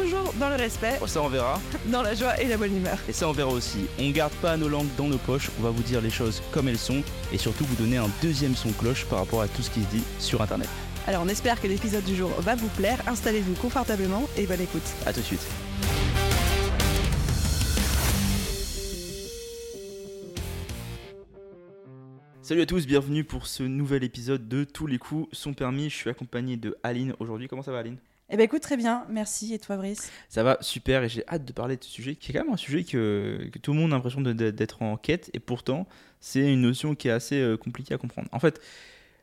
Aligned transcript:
toujours 0.00 0.32
dans 0.38 0.48
le 0.48 0.56
respect, 0.56 0.98
Oh, 1.00 1.06
ça 1.06 1.22
on 1.22 1.28
verra. 1.28 1.60
dans 1.86 2.02
la 2.02 2.14
joie 2.14 2.40
et 2.40 2.46
la 2.46 2.56
bonne 2.56 2.76
humeur. 2.76 2.98
Et 3.08 3.12
ça 3.12 3.28
on 3.28 3.32
verra 3.32 3.50
aussi. 3.50 3.86
On 3.98 4.10
garde 4.10 4.32
pas 4.34 4.56
nos 4.56 4.68
langues 4.68 4.88
dans 4.96 5.08
nos 5.08 5.18
poches, 5.18 5.50
on 5.58 5.62
va 5.62 5.70
vous 5.70 5.82
dire 5.82 6.00
les 6.00 6.10
choses 6.10 6.42
comme 6.52 6.68
elles 6.68 6.78
sont 6.78 7.02
et 7.32 7.38
surtout 7.38 7.64
vous 7.64 7.74
donner 7.76 7.96
un 7.96 8.08
deuxième 8.22 8.54
son 8.54 8.70
cloche 8.72 9.04
par 9.06 9.18
rapport 9.20 9.42
à 9.42 9.48
tout 9.48 9.62
ce 9.62 9.70
qui 9.70 9.82
se 9.82 9.88
dit 9.88 10.02
sur 10.18 10.40
internet. 10.40 10.68
Alors 11.06 11.22
on 11.24 11.28
espère 11.28 11.60
que 11.60 11.66
l'épisode 11.66 12.04
du 12.04 12.14
jour 12.14 12.30
va 12.40 12.54
vous 12.54 12.68
plaire, 12.68 12.98
installez-vous 13.06 13.54
confortablement 13.54 14.28
et 14.36 14.46
bonne 14.46 14.60
écoute. 14.60 14.82
A 15.06 15.12
tout 15.12 15.20
de 15.20 15.24
suite. 15.24 15.46
Salut 22.42 22.62
à 22.62 22.66
tous, 22.66 22.86
bienvenue 22.86 23.24
pour 23.24 23.46
ce 23.46 23.62
nouvel 23.62 24.04
épisode 24.04 24.48
de 24.48 24.64
Tous 24.64 24.86
les 24.86 24.98
coups 24.98 25.28
sont 25.36 25.52
permis. 25.52 25.90
Je 25.90 25.96
suis 25.96 26.08
accompagné 26.08 26.56
de 26.56 26.78
Aline 26.82 27.14
aujourd'hui. 27.18 27.46
Comment 27.46 27.62
ça 27.62 27.72
va 27.72 27.80
Aline? 27.80 27.98
Eh 28.30 28.36
ben 28.36 28.42
écoute 28.42 28.60
très 28.60 28.76
bien, 28.76 29.06
merci 29.08 29.54
et 29.54 29.58
toi 29.58 29.78
Brice? 29.78 30.10
Ça 30.28 30.42
va 30.42 30.58
super 30.60 31.02
et 31.02 31.08
j'ai 31.08 31.26
hâte 31.28 31.46
de 31.46 31.52
parler 31.52 31.78
de 31.78 31.84
ce 31.84 31.88
sujet 31.88 32.14
qui 32.14 32.30
est 32.30 32.34
quand 32.34 32.44
même 32.44 32.52
un 32.52 32.58
sujet 32.58 32.84
que, 32.84 33.48
que 33.50 33.58
tout 33.58 33.72
le 33.72 33.78
monde 33.78 33.90
a 33.92 33.96
l'impression 33.96 34.20
d'être 34.20 34.82
en 34.82 34.98
quête 34.98 35.30
et 35.32 35.40
pourtant 35.40 35.86
c'est 36.20 36.52
une 36.52 36.60
notion 36.60 36.94
qui 36.94 37.08
est 37.08 37.12
assez 37.12 37.40
euh, 37.40 37.56
compliquée 37.56 37.94
à 37.94 37.98
comprendre. 37.98 38.28
En 38.32 38.38
fait, 38.38 38.60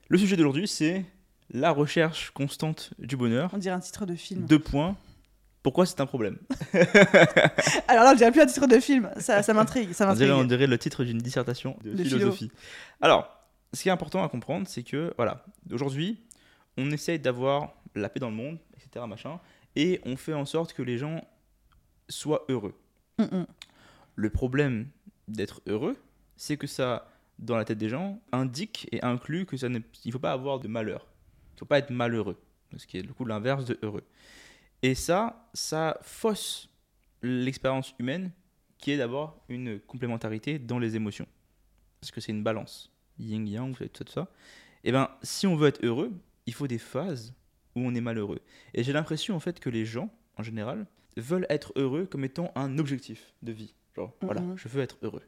le 0.07 0.17
sujet 0.17 0.35
d'aujourd'hui 0.35 0.67
c'est 0.67 1.05
la 1.51 1.69
recherche 1.69 2.31
constante 2.31 2.95
du 2.97 3.15
bonheur. 3.15 3.51
On 3.53 3.59
dirait 3.59 3.75
un 3.75 3.79
titre 3.79 4.07
de 4.07 4.15
film. 4.15 4.47
Deux 4.47 4.57
points. 4.57 4.97
Pourquoi 5.61 5.85
c'est 5.85 6.01
un 6.01 6.07
problème? 6.07 6.37
Alors 7.87 8.05
là 8.05 8.11
on 8.11 8.15
dirait 8.15 8.31
plus 8.31 8.41
un 8.41 8.47
titre 8.47 8.65
de 8.65 8.79
film, 8.79 9.11
ça, 9.19 9.43
ça 9.43 9.53
m'intrigue, 9.53 9.93
ça 9.93 10.09
on 10.09 10.15
dirait, 10.15 10.31
on 10.31 10.43
dirait 10.45 10.65
le 10.67 10.79
titre 10.79 11.03
d'une 11.03 11.19
dissertation 11.19 11.77
de, 11.83 11.91
De 11.91 12.03
philo. 12.03 12.17
philosophie. 12.17 12.51
Alors, 13.01 13.29
ce 13.71 13.83
qui 13.83 13.89
est 13.89 13.91
important 13.91 14.23
à 14.23 14.29
comprendre, 14.29 14.67
c'est 14.67 14.83
que, 14.83 15.13
voilà, 15.17 15.43
aujourd'hui, 15.71 16.21
on 16.77 16.89
essaye 16.91 17.19
d'avoir 17.19 17.73
la 17.95 18.09
paix 18.09 18.19
dans 18.19 18.29
le 18.29 18.35
monde, 18.35 18.59
etc., 18.75 19.05
machin, 19.07 19.39
et 19.75 19.99
on 20.05 20.15
fait 20.15 20.33
en 20.33 20.45
sorte 20.45 20.73
que 20.73 20.81
les 20.81 20.97
gens 20.97 21.25
soient 22.09 22.45
heureux. 22.49 22.75
Mm, 23.17 23.23
mm. 23.23 23.45
Le 24.15 24.29
problème 24.29 24.87
d'être 25.27 25.61
heureux, 25.67 25.97
c'est 26.35 26.57
que 26.57 26.67
ça, 26.67 27.11
dans 27.39 27.57
la 27.57 27.65
tête 27.65 27.77
des 27.77 27.89
gens, 27.89 28.21
indique 28.31 28.87
et 28.91 29.03
inclut 29.03 29.45
que 29.45 29.57
ça 29.57 29.69
ne, 29.69 29.79
il 30.03 30.11
faut 30.11 30.19
pas 30.19 30.31
avoir 30.31 30.59
de 30.59 30.67
malheur. 30.67 31.07
Il 31.55 31.59
faut 31.59 31.65
pas 31.65 31.79
être 31.79 31.89
malheureux, 31.89 32.39
ce 32.77 32.85
qui 32.85 32.97
est 32.97 33.01
le 33.01 33.13
coup 33.13 33.25
l'inverse 33.25 33.65
de 33.65 33.77
heureux. 33.81 34.03
Et 34.81 34.95
ça, 34.95 35.47
ça 35.53 35.97
fausse 36.01 36.69
l'expérience 37.21 37.95
humaine, 37.99 38.31
qui 38.77 38.91
est 38.91 38.97
d'avoir 38.97 39.35
une 39.49 39.79
complémentarité 39.79 40.59
dans 40.59 40.79
les 40.79 40.95
émotions, 40.95 41.27
parce 41.99 42.11
que 42.11 42.21
c'est 42.21 42.31
une 42.31 42.43
balance, 42.43 42.91
yin 43.17 43.47
yang, 43.47 43.75
tout 43.75 43.83
ça, 43.83 44.03
tout 44.03 44.11
ça. 44.11 44.27
Et 44.83 44.91
ben, 44.91 45.09
si 45.23 45.47
on 45.47 45.55
veut 45.55 45.69
être 45.69 45.83
heureux, 45.83 46.11
il 46.45 46.53
faut 46.53 46.67
des 46.67 46.77
phases 46.77 47.33
où 47.75 47.81
on 47.81 47.93
est 47.93 48.01
malheureux. 48.01 48.39
Et 48.73 48.83
j'ai 48.83 48.93
l'impression 48.93 49.35
en 49.35 49.39
fait 49.39 49.59
que 49.59 49.69
les 49.69 49.85
gens, 49.85 50.09
en 50.37 50.43
général, 50.43 50.85
veulent 51.17 51.45
être 51.49 51.73
heureux 51.75 52.05
comme 52.05 52.23
étant 52.23 52.51
un 52.55 52.77
objectif 52.77 53.33
de 53.41 53.51
vie. 53.51 53.73
Genre, 53.95 54.13
voilà, 54.21 54.41
je 54.55 54.67
veux 54.67 54.81
être 54.81 54.97
heureux. 55.01 55.23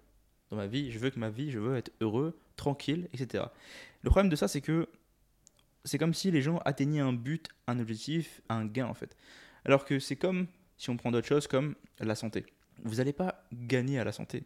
Dans 0.49 0.57
ma 0.57 0.67
vie, 0.67 0.91
je 0.91 0.99
veux 0.99 1.09
que 1.09 1.19
ma 1.19 1.29
vie, 1.29 1.51
je 1.51 1.59
veux 1.59 1.75
être 1.75 1.91
heureux, 2.01 2.37
tranquille, 2.55 3.07
etc. 3.13 3.45
Le 4.01 4.09
problème 4.09 4.29
de 4.29 4.35
ça, 4.35 4.47
c'est 4.47 4.61
que 4.61 4.87
c'est 5.83 5.97
comme 5.97 6.13
si 6.13 6.31
les 6.31 6.41
gens 6.41 6.57
atteignaient 6.65 6.99
un 6.99 7.13
but, 7.13 7.47
un 7.67 7.79
objectif, 7.79 8.41
un 8.49 8.65
gain 8.65 8.87
en 8.87 8.93
fait. 8.93 9.15
Alors 9.65 9.85
que 9.85 9.99
c'est 9.99 10.15
comme 10.15 10.47
si 10.77 10.89
on 10.89 10.97
prend 10.97 11.11
d'autres 11.11 11.27
choses 11.27 11.47
comme 11.47 11.75
la 11.99 12.15
santé. 12.15 12.45
Vous 12.83 12.95
n'allez 12.95 13.13
pas 13.13 13.43
gagner 13.53 13.99
à 13.99 14.03
la 14.03 14.11
santé. 14.11 14.43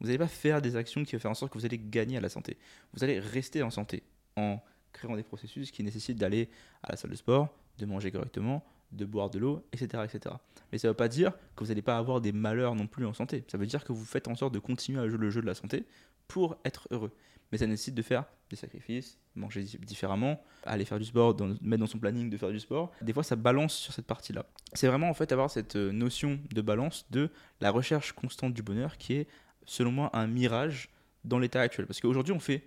Vous 0.00 0.06
n'allez 0.06 0.18
pas 0.18 0.28
faire 0.28 0.62
des 0.62 0.76
actions 0.76 1.04
qui 1.04 1.14
vont 1.14 1.20
faire 1.20 1.30
en 1.30 1.34
sorte 1.34 1.52
que 1.52 1.58
vous 1.58 1.66
allez 1.66 1.78
gagner 1.78 2.16
à 2.16 2.20
la 2.20 2.28
santé. 2.28 2.56
Vous 2.92 3.04
allez 3.04 3.18
rester 3.18 3.62
en 3.62 3.70
santé 3.70 4.02
en 4.36 4.60
créant 4.94 5.16
des 5.16 5.22
processus 5.22 5.70
qui 5.70 5.82
nécessitent 5.84 6.16
d'aller 6.18 6.48
à 6.82 6.92
la 6.92 6.96
salle 6.96 7.10
de 7.10 7.16
sport, 7.16 7.48
de 7.78 7.84
manger 7.84 8.10
correctement, 8.10 8.64
de 8.92 9.04
boire 9.04 9.28
de 9.28 9.38
l'eau, 9.38 9.62
etc., 9.72 10.02
etc. 10.04 10.34
Mais 10.72 10.78
ça 10.78 10.88
ne 10.88 10.92
veut 10.92 10.96
pas 10.96 11.08
dire 11.08 11.32
que 11.56 11.64
vous 11.64 11.68
n'allez 11.68 11.82
pas 11.82 11.98
avoir 11.98 12.20
des 12.22 12.32
malheurs 12.32 12.74
non 12.74 12.86
plus 12.86 13.04
en 13.04 13.12
santé. 13.12 13.44
Ça 13.48 13.58
veut 13.58 13.66
dire 13.66 13.84
que 13.84 13.92
vous 13.92 14.04
faites 14.04 14.28
en 14.28 14.34
sorte 14.36 14.54
de 14.54 14.58
continuer 14.60 15.00
à 15.00 15.08
jouer 15.08 15.18
le 15.18 15.30
jeu 15.30 15.42
de 15.42 15.46
la 15.46 15.54
santé 15.54 15.84
pour 16.28 16.56
être 16.64 16.88
heureux. 16.92 17.12
Mais 17.52 17.58
ça 17.58 17.66
nécessite 17.66 17.94
de 17.94 18.02
faire 18.02 18.24
des 18.50 18.56
sacrifices, 18.56 19.18
manger 19.34 19.62
di- 19.62 19.78
différemment, 19.78 20.40
aller 20.64 20.84
faire 20.84 20.98
du 20.98 21.04
sport, 21.04 21.36
mettre 21.60 21.80
dans 21.80 21.86
son 21.86 21.98
planning 21.98 22.30
de 22.30 22.36
faire 22.36 22.50
du 22.50 22.58
sport. 22.60 22.90
Des 23.02 23.12
fois, 23.12 23.22
ça 23.22 23.36
balance 23.36 23.74
sur 23.74 23.92
cette 23.92 24.06
partie-là. 24.06 24.46
C'est 24.72 24.86
vraiment 24.88 25.08
en 25.08 25.14
fait 25.14 25.30
avoir 25.32 25.50
cette 25.50 25.76
euh, 25.76 25.92
notion 25.92 26.38
de 26.52 26.60
balance 26.62 27.04
de 27.10 27.30
la 27.60 27.70
recherche 27.70 28.12
constante 28.12 28.54
du 28.54 28.62
bonheur 28.62 28.96
qui 28.96 29.14
est, 29.14 29.28
selon 29.66 29.90
moi, 29.92 30.10
un 30.14 30.26
mirage 30.26 30.88
dans 31.24 31.38
l'état 31.38 31.60
actuel. 31.60 31.86
Parce 31.86 32.00
qu'aujourd'hui, 32.00 32.32
on 32.32 32.40
fait 32.40 32.64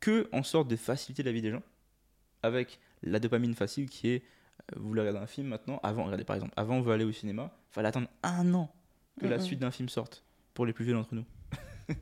que 0.00 0.28
en 0.32 0.42
sorte 0.42 0.68
de 0.68 0.76
faciliter 0.76 1.22
la 1.22 1.32
vie 1.32 1.42
des 1.42 1.50
gens 1.50 1.62
avec 2.42 2.80
la 3.02 3.18
dopamine 3.18 3.54
facile 3.54 3.88
qui 3.88 4.08
est 4.08 4.22
euh, 4.72 4.76
vous 4.78 4.88
voulez 4.88 5.00
regarder 5.00 5.20
un 5.20 5.26
film 5.26 5.48
maintenant 5.48 5.78
avant 5.82 6.04
regardez 6.04 6.24
par 6.24 6.36
exemple 6.36 6.54
avant 6.56 6.76
on 6.76 6.80
veut 6.80 6.92
aller 6.92 7.04
au 7.04 7.12
cinéma 7.12 7.52
fallait 7.70 7.88
attendre 7.88 8.08
un 8.22 8.54
an 8.54 8.72
que 9.20 9.26
la 9.26 9.38
suite 9.38 9.60
d'un 9.60 9.70
film 9.70 9.88
sorte 9.88 10.24
pour 10.54 10.66
les 10.66 10.72
plus 10.72 10.84
vieux 10.84 10.94
d'entre 10.94 11.14
nous. 11.14 11.24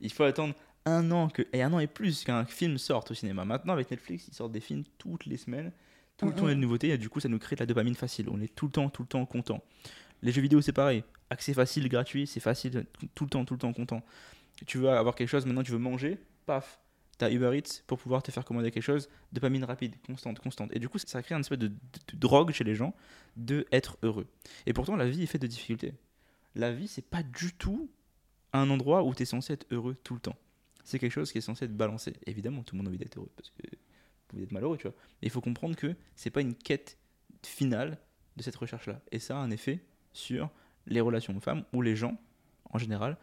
Il 0.00 0.12
faut 0.12 0.24
attendre 0.24 0.54
un 0.84 1.10
an 1.10 1.28
que 1.28 1.42
et 1.52 1.62
un 1.62 1.72
an 1.72 1.78
et 1.78 1.86
plus 1.86 2.24
qu'un 2.24 2.44
film 2.44 2.78
sorte 2.78 3.10
au 3.10 3.14
cinéma. 3.14 3.44
Maintenant 3.44 3.72
avec 3.72 3.90
Netflix 3.90 4.28
ils 4.28 4.34
sortent 4.34 4.52
des 4.52 4.60
films 4.60 4.84
toutes 4.98 5.26
les 5.26 5.36
semaines. 5.36 5.72
Tout 6.16 6.26
le 6.26 6.34
temps 6.34 6.46
il 6.46 6.50
y 6.50 6.52
a 6.52 6.54
de 6.54 6.60
nouveautés 6.60 6.88
et 6.90 6.98
du 6.98 7.08
coup 7.08 7.20
ça 7.20 7.28
nous 7.28 7.38
crée 7.38 7.56
de 7.56 7.60
la 7.60 7.66
dopamine 7.66 7.94
facile. 7.94 8.28
On 8.30 8.40
est 8.40 8.54
tout 8.54 8.66
le 8.66 8.72
temps 8.72 8.88
tout 8.88 9.02
le 9.02 9.08
temps 9.08 9.24
content. 9.26 9.62
Les 10.22 10.32
jeux 10.32 10.42
vidéo 10.42 10.60
c'est 10.60 10.72
pareil. 10.72 11.04
Accès 11.30 11.54
facile 11.54 11.88
gratuit 11.88 12.26
c'est 12.26 12.40
facile 12.40 12.86
tout 13.14 13.24
le 13.24 13.30
temps 13.30 13.44
tout 13.44 13.54
le 13.54 13.60
temps 13.60 13.72
content. 13.72 14.02
Tu 14.66 14.78
veux 14.78 14.90
avoir 14.90 15.14
quelque 15.14 15.28
chose 15.28 15.46
maintenant 15.46 15.62
tu 15.62 15.72
veux 15.72 15.78
manger 15.78 16.18
paf 16.46 16.80
T'as 17.22 17.30
Uber 17.30 17.56
Eats 17.56 17.84
pour 17.86 18.00
pouvoir 18.00 18.20
te 18.24 18.32
faire 18.32 18.44
commander 18.44 18.72
quelque 18.72 18.82
chose, 18.82 19.08
dopamine 19.32 19.62
rapide, 19.62 19.94
constante, 20.04 20.40
constante. 20.40 20.74
Et 20.74 20.80
du 20.80 20.88
coup, 20.88 20.98
ça 20.98 21.22
crée 21.22 21.36
une 21.36 21.42
espèce 21.42 21.56
de, 21.56 21.70
drogue 22.14 22.50
chez 22.50 22.64
les 22.64 22.74
gens 22.74 22.96
de 23.36 23.64
être 23.70 23.96
heureux. 24.02 24.26
Et 24.66 24.72
pourtant, 24.72 24.96
la 24.96 25.08
vie 25.08 25.22
est 25.22 25.26
faite 25.26 25.40
de 25.40 25.46
difficultés. 25.46 25.94
La 26.56 26.72
vie, 26.72 26.88
c'est 26.88 27.08
pas 27.08 27.22
du 27.22 27.52
tout 27.52 27.88
un 28.52 28.68
endroit 28.70 29.04
où 29.04 29.14
tu 29.14 29.22
es 29.22 29.24
censé 29.24 29.52
être 29.52 29.66
heureux 29.70 29.94
tout 30.02 30.14
le 30.14 30.20
temps. 30.20 30.34
C'est 30.82 30.98
quelque 30.98 31.12
chose 31.12 31.30
qui 31.30 31.38
est 31.38 31.42
censé 31.42 31.66
être 31.66 31.76
balancé. 31.76 32.12
Évidemment, 32.26 32.64
tout 32.64 32.74
le 32.74 32.78
monde 32.78 32.88
a 32.88 32.90
envie 32.90 32.98
d'être 32.98 33.16
heureux 33.16 33.30
parce 33.36 33.50
que 33.50 33.68
vous 34.32 34.42
être 34.42 34.50
malheureux, 34.50 34.76
tu 34.76 34.88
vois. 34.88 34.96
Mais 35.22 35.28
il 35.28 35.30
faut 35.30 35.40
comprendre 35.40 35.76
que 35.76 35.94
c'est 36.16 36.30
pas 36.30 36.40
une 36.40 36.56
quête 36.56 36.98
finale 37.46 37.98
de 38.36 38.42
cette 38.42 38.56
recherche-là. 38.56 39.00
Et 39.12 39.20
ça 39.20 39.36
a 39.36 39.40
un 39.40 39.52
effet 39.52 39.84
sur 40.12 40.50
les 40.86 41.00
relations 41.00 41.38
femmes 41.40 41.62
où 41.72 41.82
les 41.82 41.94
gens, 41.94 42.20
en 42.70 42.78
général, 42.78 43.16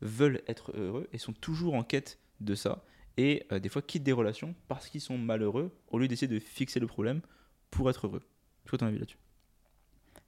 veulent 0.00 0.42
être 0.48 0.76
heureux 0.76 1.08
et 1.12 1.18
sont 1.18 1.32
toujours 1.32 1.74
en 1.74 1.84
quête 1.84 2.18
de 2.40 2.56
ça 2.56 2.82
et 3.16 3.46
euh, 3.52 3.58
des 3.58 3.68
fois 3.68 3.82
quittent 3.82 4.02
des 4.02 4.12
relations 4.12 4.54
parce 4.68 4.88
qu'ils 4.88 5.00
sont 5.00 5.18
malheureux 5.18 5.72
au 5.88 5.98
lieu 5.98 6.08
d'essayer 6.08 6.28
de 6.28 6.38
fixer 6.38 6.80
le 6.80 6.86
problème 6.86 7.20
pour 7.70 7.88
être 7.90 8.06
heureux. 8.06 8.22
Toi, 8.64 8.78
ton 8.78 8.86
avis 8.86 8.98
là-dessus? 8.98 9.18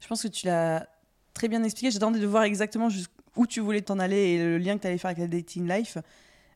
Je 0.00 0.06
pense 0.06 0.22
que 0.22 0.28
tu 0.28 0.46
l'as 0.46 0.88
très 1.34 1.48
bien 1.48 1.62
expliqué. 1.64 1.90
J'attendais 1.90 2.18
de 2.18 2.26
voir 2.26 2.44
exactement 2.44 2.88
jusqu'où 2.88 3.46
tu 3.46 3.60
voulais 3.60 3.80
t'en 3.80 3.98
aller 3.98 4.16
et 4.16 4.38
le 4.38 4.58
lien 4.58 4.76
que 4.76 4.82
tu 4.82 4.86
allais 4.86 4.98
faire 4.98 5.10
avec 5.10 5.18
la 5.18 5.28
dating 5.28 5.68
life. 5.68 5.98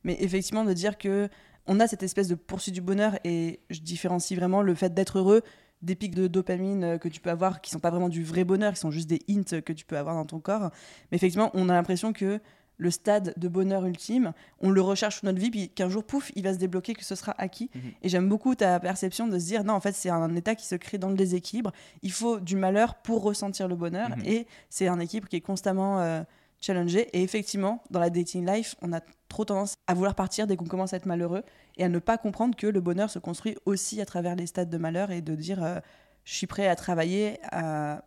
Mais 0.05 0.17
effectivement, 0.21 0.65
de 0.65 0.73
dire 0.73 0.99
que 0.99 1.29
on 1.67 1.79
a 1.81 1.87
cette 1.87 2.03
espèce 2.03 2.29
de 2.29 2.35
poursuite 2.35 2.75
du 2.75 2.81
bonheur 2.81 3.19
et 3.25 3.61
je 3.71 3.81
différencie 3.81 4.39
vraiment 4.39 4.63
le 4.63 4.75
fait 4.75 4.93
d'être 4.93 5.19
heureux 5.19 5.43
des 5.83 5.95
pics 5.95 6.15
de 6.15 6.27
dopamine 6.27 6.99
que 6.99 7.09
tu 7.09 7.21
peux 7.21 7.31
avoir 7.31 7.61
qui 7.61 7.71
sont 7.71 7.81
pas 7.81 7.91
vraiment 7.91 8.09
du 8.09 8.23
vrai 8.23 8.45
bonheur, 8.45 8.75
qui 8.75 8.81
sont 8.81 8.91
juste 8.91 9.09
des 9.09 9.21
hints 9.29 9.61
que 9.61 9.73
tu 9.73 9.85
peux 9.85 9.97
avoir 9.97 10.15
dans 10.15 10.27
ton 10.27 10.41
corps. 10.41 10.71
Mais 11.11 11.17
effectivement, 11.17 11.51
on 11.55 11.69
a 11.69 11.73
l'impression 11.73 12.13
que 12.13 12.41
le 12.81 12.91
stade 12.91 13.35
de 13.37 13.49
bonheur 13.49 13.85
ultime, 13.85 14.33
on 14.61 14.71
le 14.71 14.81
recherche 14.81 15.17
toute 15.17 15.25
notre 15.25 15.39
vie, 15.39 15.51
puis 15.51 15.69
qu'un 15.69 15.91
jour, 15.91 16.03
pouf, 16.03 16.33
il 16.35 16.43
va 16.43 16.55
se 16.55 16.59
débloquer, 16.59 16.95
que 16.95 17.05
ce 17.05 17.15
sera 17.15 17.35
acquis. 17.37 17.71
Mhm. 17.75 17.81
Et 18.03 18.09
j'aime 18.09 18.29
beaucoup 18.29 18.55
ta 18.55 18.81
perception 18.81 19.29
de 19.29 19.39
se 19.39 19.45
dire, 19.45 19.65
non, 19.65 19.75
en 19.75 19.81
fait, 19.81 19.93
c'est 19.93 20.09
un 20.09 20.35
état 20.35 20.55
qui 20.55 20.67
se 20.67 20.75
crée 20.75 20.97
dans 20.97 21.11
le 21.11 21.15
déséquilibre. 21.15 21.73
Il 22.03 22.11
faut 22.11 22.41
du 22.41 22.57
malheur 22.57 22.95
pour 22.97 23.23
ressentir 23.23 23.69
le 23.69 23.77
bonheur, 23.77 24.09
Mhm. 24.09 24.23
et 24.25 24.47
c'est 24.71 24.89
un 24.89 24.99
équilibre 24.99 25.29
qui 25.29 25.37
est 25.37 25.41
constamment 25.43 26.01
euh, 26.01 26.23
challengé. 26.63 27.09
Et 27.13 27.23
effectivement, 27.23 27.83
dans 27.91 28.01
la 28.01 28.09
dating 28.09 28.47
life, 28.47 28.75
on 28.81 28.93
a 28.95 29.01
trop 29.29 29.45
tendance 29.45 29.75
à 29.87 29.93
vouloir 29.95 30.15
partir 30.15 30.47
dès 30.47 30.57
qu'on 30.57 30.65
commence 30.65 30.95
à 30.95 30.97
être 30.97 31.07
malheureux, 31.07 31.43
et 31.77 31.85
à 31.85 31.89
ne 31.91 31.99
pas 31.99 32.17
comprendre 32.17 32.57
que 32.57 32.67
le 32.67 32.81
bonheur 32.81 33.11
se 33.11 33.19
construit 33.19 33.57
aussi 33.67 34.01
à 34.01 34.07
travers 34.07 34.37
les 34.37 34.47
stades 34.47 34.71
de 34.71 34.79
malheur, 34.79 35.11
et 35.11 35.21
de 35.21 35.35
dire, 35.35 35.63
euh, 35.63 35.81
je 36.25 36.35
suis 36.35 36.47
prêt 36.47 36.67
à 36.67 36.77
travailler, 36.77 37.39
à 37.53 38.05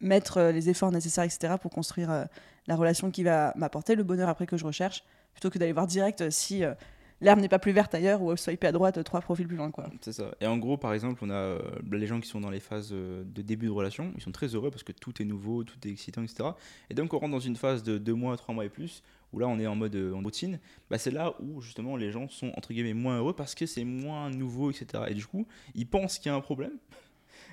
mettre 0.00 0.38
euh, 0.38 0.52
les 0.52 0.68
efforts 0.68 0.92
nécessaires, 0.92 1.24
etc., 1.24 1.54
pour 1.60 1.70
construire 1.70 2.10
euh, 2.10 2.24
la 2.66 2.76
relation 2.76 3.10
qui 3.10 3.22
va 3.22 3.52
m'apporter 3.56 3.94
le 3.94 4.02
bonheur 4.02 4.28
après 4.28 4.46
que 4.46 4.56
je 4.56 4.64
recherche, 4.64 5.04
plutôt 5.32 5.50
que 5.50 5.58
d'aller 5.58 5.72
voir 5.72 5.86
direct 5.86 6.20
euh, 6.22 6.30
si 6.30 6.64
euh, 6.64 6.74
l'herbe 7.20 7.40
n'est 7.40 7.48
pas 7.48 7.58
plus 7.58 7.72
verte 7.72 7.94
ailleurs 7.94 8.22
ou 8.22 8.36
swiper 8.36 8.66
à 8.66 8.72
droite 8.72 9.02
trois 9.04 9.20
profils 9.20 9.46
plus 9.46 9.56
loin 9.56 9.70
quoi. 9.70 9.90
C'est 10.00 10.12
ça. 10.12 10.34
Et 10.40 10.46
en 10.46 10.58
gros, 10.58 10.76
par 10.76 10.92
exemple, 10.92 11.24
on 11.24 11.30
a 11.30 11.34
euh, 11.34 11.60
les 11.90 12.06
gens 12.06 12.20
qui 12.20 12.28
sont 12.28 12.40
dans 12.40 12.50
les 12.50 12.60
phases 12.60 12.90
euh, 12.92 13.24
de 13.24 13.42
début 13.42 13.66
de 13.66 13.70
relation, 13.70 14.12
ils 14.16 14.22
sont 14.22 14.32
très 14.32 14.48
heureux 14.48 14.70
parce 14.70 14.82
que 14.82 14.92
tout 14.92 15.20
est 15.22 15.24
nouveau, 15.24 15.64
tout 15.64 15.76
est 15.86 15.90
excitant, 15.90 16.22
etc. 16.22 16.50
Et 16.90 16.94
donc 16.94 17.14
on 17.14 17.18
rentre 17.18 17.32
dans 17.32 17.40
une 17.40 17.56
phase 17.56 17.82
de 17.82 17.98
deux 17.98 18.14
mois, 18.14 18.36
trois 18.36 18.54
mois 18.54 18.64
et 18.64 18.68
plus, 18.68 19.02
où 19.32 19.38
là 19.38 19.48
on 19.48 19.58
est 19.58 19.66
en 19.66 19.76
mode 19.76 19.96
routine. 20.22 20.58
Bah, 20.90 20.98
c'est 20.98 21.10
là 21.10 21.34
où 21.40 21.60
justement 21.60 21.96
les 21.96 22.10
gens 22.10 22.28
sont 22.28 22.52
entre 22.56 22.72
guillemets 22.72 22.94
moins 22.94 23.18
heureux 23.18 23.34
parce 23.34 23.54
que 23.54 23.66
c'est 23.66 23.84
moins 23.84 24.30
nouveau, 24.30 24.70
etc. 24.70 25.04
Et 25.08 25.14
du 25.14 25.26
coup, 25.26 25.46
ils 25.74 25.86
pensent 25.86 26.18
qu'il 26.18 26.30
y 26.30 26.34
a 26.34 26.36
un 26.36 26.40
problème 26.40 26.72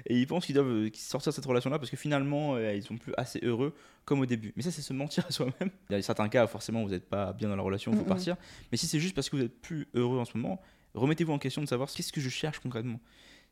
et 0.06 0.20
ils 0.20 0.28
pensent 0.28 0.46
qu'ils 0.46 0.56
doivent 0.56 0.68
euh, 0.68 0.90
sortir 0.94 1.32
de 1.32 1.36
cette 1.36 1.46
relation-là 1.46 1.80
parce 1.80 1.90
que 1.90 1.98
finalement, 1.98 2.56
euh, 2.56 2.74
ils 2.74 2.84
sont 2.84 2.98
plus 2.98 3.14
assez 3.18 3.40
heureux 3.44 3.74
comme 4.06 4.20
au 4.20 4.26
début. 4.26 4.54
Mais 4.56 4.64
ça, 4.64 4.72
c'est 4.72 4.82
se 4.82 4.94
mentir 4.94 5.26
à 5.30 5.32
soi-même. 5.32 5.70
Il 5.90 5.94
y 5.94 5.96
a 5.96 6.02
certains 6.02 6.30
cas, 6.30 6.46
forcément, 6.48 6.84
vous 6.84 6.90
n'êtes 6.90 7.10
pas 7.10 7.34
bien 7.34 7.50
dans 7.50 7.56
la 7.56 7.64
relation, 7.64 7.92
il 7.92 7.98
faut 7.98 8.04
partir. 8.04 8.36
Mais 8.72 8.78
si 8.78 8.88
c'est 8.88 9.00
juste 9.00 9.16
parce 9.16 9.30
que 9.30 9.36
vous 9.36 9.44
êtes 9.44 9.62
plus 9.62 9.88
heureux 9.94 10.20
en 10.20 10.26
ce 10.26 10.38
moment, 10.38 10.62
remettez-vous 10.94 11.34
en 11.34 11.40
question 11.40 11.62
de 11.62 11.68
savoir 11.68 11.90
qu'est-ce 11.90 12.12
que 12.12 12.22
je 12.22 12.30
cherche 12.30 12.60
concrètement. 12.60 13.00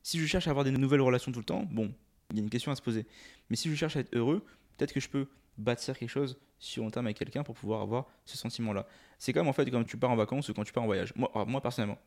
Si 0.03 0.19
je 0.19 0.25
cherche 0.25 0.47
à 0.47 0.49
avoir 0.49 0.65
des 0.65 0.71
nouvelles 0.71 1.01
relations 1.01 1.31
tout 1.31 1.39
le 1.39 1.45
temps, 1.45 1.67
bon, 1.71 1.93
il 2.31 2.37
y 2.37 2.39
a 2.39 2.43
une 2.43 2.49
question 2.49 2.71
à 2.71 2.75
se 2.75 2.81
poser. 2.81 3.05
Mais 3.49 3.55
si 3.55 3.69
je 3.69 3.75
cherche 3.75 3.95
à 3.95 3.99
être 3.99 4.15
heureux, 4.15 4.43
peut-être 4.77 4.93
que 4.93 4.99
je 4.99 5.09
peux 5.09 5.27
bâtir 5.57 5.97
quelque 5.97 6.09
chose 6.09 6.37
sur 6.59 6.83
long 6.83 6.89
terme 6.89 7.07
avec 7.07 7.17
quelqu'un 7.17 7.43
pour 7.43 7.55
pouvoir 7.55 7.81
avoir 7.81 8.07
ce 8.25 8.37
sentiment-là. 8.37 8.87
C'est 9.19 9.33
comme 9.33 9.47
en 9.47 9.53
fait 9.53 9.69
quand 9.69 9.83
tu 9.83 9.97
pars 9.97 10.11
en 10.11 10.15
vacances 10.15 10.49
ou 10.49 10.53
quand 10.53 10.63
tu 10.63 10.73
pars 10.73 10.83
en 10.83 10.87
voyage. 10.87 11.13
Moi, 11.15 11.29
moi 11.47 11.61
personnellement, 11.61 11.97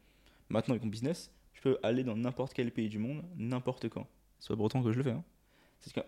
maintenant 0.48 0.72
avec 0.72 0.84
mon 0.84 0.90
business, 0.90 1.30
je 1.52 1.60
peux 1.60 1.78
aller 1.82 2.04
dans 2.04 2.16
n'importe 2.16 2.54
quel 2.54 2.70
pays 2.70 2.88
du 2.88 2.98
monde, 2.98 3.24
n'importe 3.36 3.88
quand. 3.88 4.06
C'est 4.44 4.50
pas 4.50 4.56
pour 4.56 4.66
autant 4.66 4.82
que 4.82 4.92
je 4.92 4.98
le 4.98 5.04
fais. 5.04 5.12
Hein. 5.12 5.24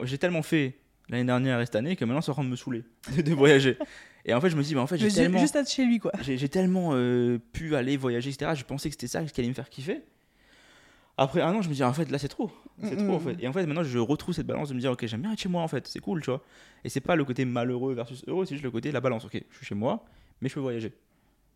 J'ai 0.03 0.19
tellement 0.19 0.43
fait 0.43 0.77
l'année 1.09 1.25
dernière 1.25 1.59
et 1.59 1.65
cette 1.65 1.77
année 1.77 1.97
que 1.97 2.05
maintenant 2.05 2.21
ça 2.21 2.33
rend 2.33 2.45
de 2.45 2.51
me 2.51 2.57
saouler 2.57 2.85
de, 3.17 3.33
voyager. 3.33 3.79
Et 4.27 4.35
en 4.35 4.43
fait, 4.43 4.51
je 4.51 4.57
me 4.57 4.63
dis, 4.63 4.75
bah, 4.75 4.83
en 4.83 4.87
fait, 4.87 4.99
j'ai 4.99 5.09
tellement. 5.09 5.39
Juste 5.39 5.57
être 5.57 5.71
chez 5.71 5.87
lui, 5.87 5.99
quoi. 5.99 6.13
J'ai 6.21 6.49
tellement 6.51 6.91
euh, 6.93 7.39
pu 7.53 7.75
aller 7.77 7.97
voyager, 7.97 8.29
etc. 8.29 8.53
Je 8.55 8.65
pensais 8.65 8.91
que 8.91 8.95
c'était 8.95 9.07
ça 9.07 9.27
ce 9.27 9.33
qui 9.33 9.41
allait 9.41 9.49
me 9.49 9.55
faire 9.55 9.71
kiffer. 9.71 10.03
Après 11.17 11.41
un 11.41 11.55
an, 11.55 11.63
je 11.63 11.71
me 11.71 11.75
dis, 11.75 11.83
en 11.83 11.95
fait, 11.95 12.11
là, 12.11 12.19
c'est 12.19 12.29
trop. 12.29 12.51
C'est 12.83 12.97
trop, 12.97 13.15
en 13.15 13.21
fait. 13.21 13.37
Et 13.41 13.49
en 13.49 13.55
fait, 13.55 13.65
maintenant, 13.65 13.85
je 13.85 13.99
retrouve 13.99 14.35
cette 14.35 14.47
balance 14.47 14.69
de 14.69 14.75
me 14.75 14.81
dire, 14.81 14.93
ok, 14.93 15.07
j'aime 15.07 15.23
bien 15.23 15.33
être 15.33 15.41
chez 15.41 15.49
moi, 15.49 15.63
en 15.63 15.69
fait. 15.69 15.87
C'est 15.87 16.01
cool, 16.01 16.21
tu 16.21 16.29
vois. 16.29 16.45
Et 16.85 16.91
c'est 16.91 17.01
pas 17.01 17.17
le 17.17 17.25
côté 17.25 17.47
malheureux 17.47 17.95
versus 17.95 18.23
heureux, 18.27 18.45
c'est 18.45 18.57
juste 18.57 18.65
le 18.65 18.71
côté 18.71 18.93
la 18.93 19.01
balance. 19.01 19.25
Ok, 19.25 19.43
je 19.49 19.57
suis 19.57 19.65
chez 19.65 19.75
moi, 19.75 20.05
mais 20.43 20.51
je 20.51 20.55
peux 20.55 20.61
voyager. 20.61 20.93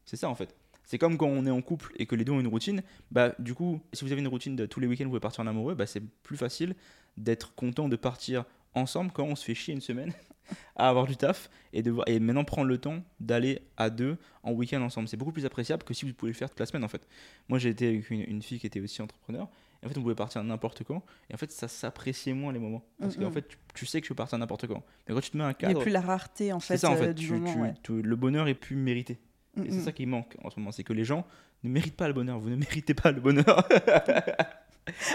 C'est 0.06 0.17
ça, 0.17 0.31
en 0.31 0.35
fait. 0.35 0.56
C'est 0.90 0.98
comme 0.98 1.16
quand 1.16 1.28
on 1.28 1.46
est 1.46 1.52
en 1.52 1.62
couple 1.62 1.92
et 2.00 2.06
que 2.06 2.16
les 2.16 2.25
deux 2.25 2.32
ont 2.32 2.40
une 2.40 2.48
routine. 2.48 2.82
Bah, 3.12 3.32
du 3.38 3.54
coup, 3.54 3.81
si 3.92 4.04
vous 4.04 4.10
avez 4.10 4.20
une 4.20 4.26
routine 4.26 4.56
de 4.56 4.66
tous 4.66 4.81
les 4.81 4.88
week-ends, 4.88 5.04
vous 5.04 5.10
pouvez 5.10 5.20
partir 5.20 5.44
en 5.44 5.46
amoureux, 5.46 5.76
bah, 5.76 5.87
c'est 5.87 6.02
plus 6.25 6.37
facile 6.37 6.75
d'être 7.16 7.54
content 7.54 7.88
de 7.88 7.94
partir 7.94 8.44
ensemble 8.75 9.12
quand 9.12 9.22
on 9.22 9.37
se 9.37 9.44
fait 9.44 9.54
chier 9.54 9.72
une 9.72 9.81
semaine 9.81 10.12
à 10.75 10.88
avoir 10.88 11.06
du 11.06 11.16
taf 11.16 11.48
et, 11.72 11.84
de, 11.84 11.94
et 12.08 12.19
maintenant 12.19 12.42
prendre 12.42 12.66
le 12.66 12.78
temps 12.78 13.04
d'aller 13.20 13.62
à 13.76 13.88
deux 13.88 14.19
en 14.42 14.50
week-end 14.50 14.82
ensemble. 14.82 15.06
C'est 15.06 15.16
beaucoup 15.16 15.31
plus 15.31 15.46
appréciable 15.46 15.84
que 15.84 15.94
si 15.94 16.06
vous 16.06 16.12
pouvez 16.12 16.32
le 16.32 16.37
faire 16.37 16.50
toute 16.50 16.58
la 16.58 16.66
semaine 16.66 16.82
en 16.82 16.88
fait. 16.88 17.06
Moi 17.48 17.60
j'ai 17.60 17.69
été 17.69 17.87
avec 17.87 18.10
une, 18.10 18.42
fille 18.42 18.58
qui 18.58 18.66
était 18.66 18.81
aussi 18.81 19.00
entrepreneur 19.00 19.48
et 19.84 19.87
en 19.87 19.88
fait 19.88 19.96
on 19.96 20.02
pouvait 20.02 20.16
partir 20.16 20.42
n'importe 20.42 20.82
quand 20.82 21.04
et 21.31 21.34
en 21.34 21.37
fait 21.37 21.52
ça 21.52 21.69
s'appréciait 21.69 22.34
moins 22.34 22.52
les 22.52 22.58
moments 22.58 22.84
parce 22.98 23.16
qu'en 23.16 23.31
fait 23.31 23.46
tu, 23.75 23.87
sais 23.87 24.00
que 24.00 24.06
je 24.06 24.08
peux 24.08 24.16
partir 24.16 24.38
n'importe 24.38 24.66
quand. 24.66 24.82
Mais 25.06 25.14
quand 25.14 25.20
tu 25.20 25.31
te 25.31 25.37
mets 25.37 25.44
un 25.44 25.52
cadre. 25.52 25.70
Il 25.70 25.75
n'y 25.76 25.81
a 25.81 25.84
plus 25.84 25.92
la 25.92 26.00
rareté 26.00 26.52
en 26.52 26.58
fait. 26.58 26.75
C'est 26.75 26.78
ça 26.78 26.90
en 26.90 26.96
fait. 26.96 27.16
Euh, 27.16 28.02
le 28.02 28.16
bonheur 28.16 28.48
est 28.48 28.54
plus 28.54 28.75
mérité. 28.75 29.20
Et 29.64 29.70
c'est 29.70 29.81
ça 29.81 29.93
qui 29.93 30.06
manque 30.06 30.37
en 30.43 30.50
ce 30.50 30.58
moment, 30.58 30.73
c'est 30.73 30.85
que 30.85 30.93
les 30.93 31.05
gens 31.05 31.26
ne 31.64 31.70
méritent 31.70 31.97
pas 31.97 32.08
le 32.08 32.14
bonheur. 32.14 32.38
Vous 32.38 32.50
ne 32.50 32.56
méritez 32.56 32.94
pas 32.94 33.11
le 33.11 33.20
bonheur. 33.20 33.69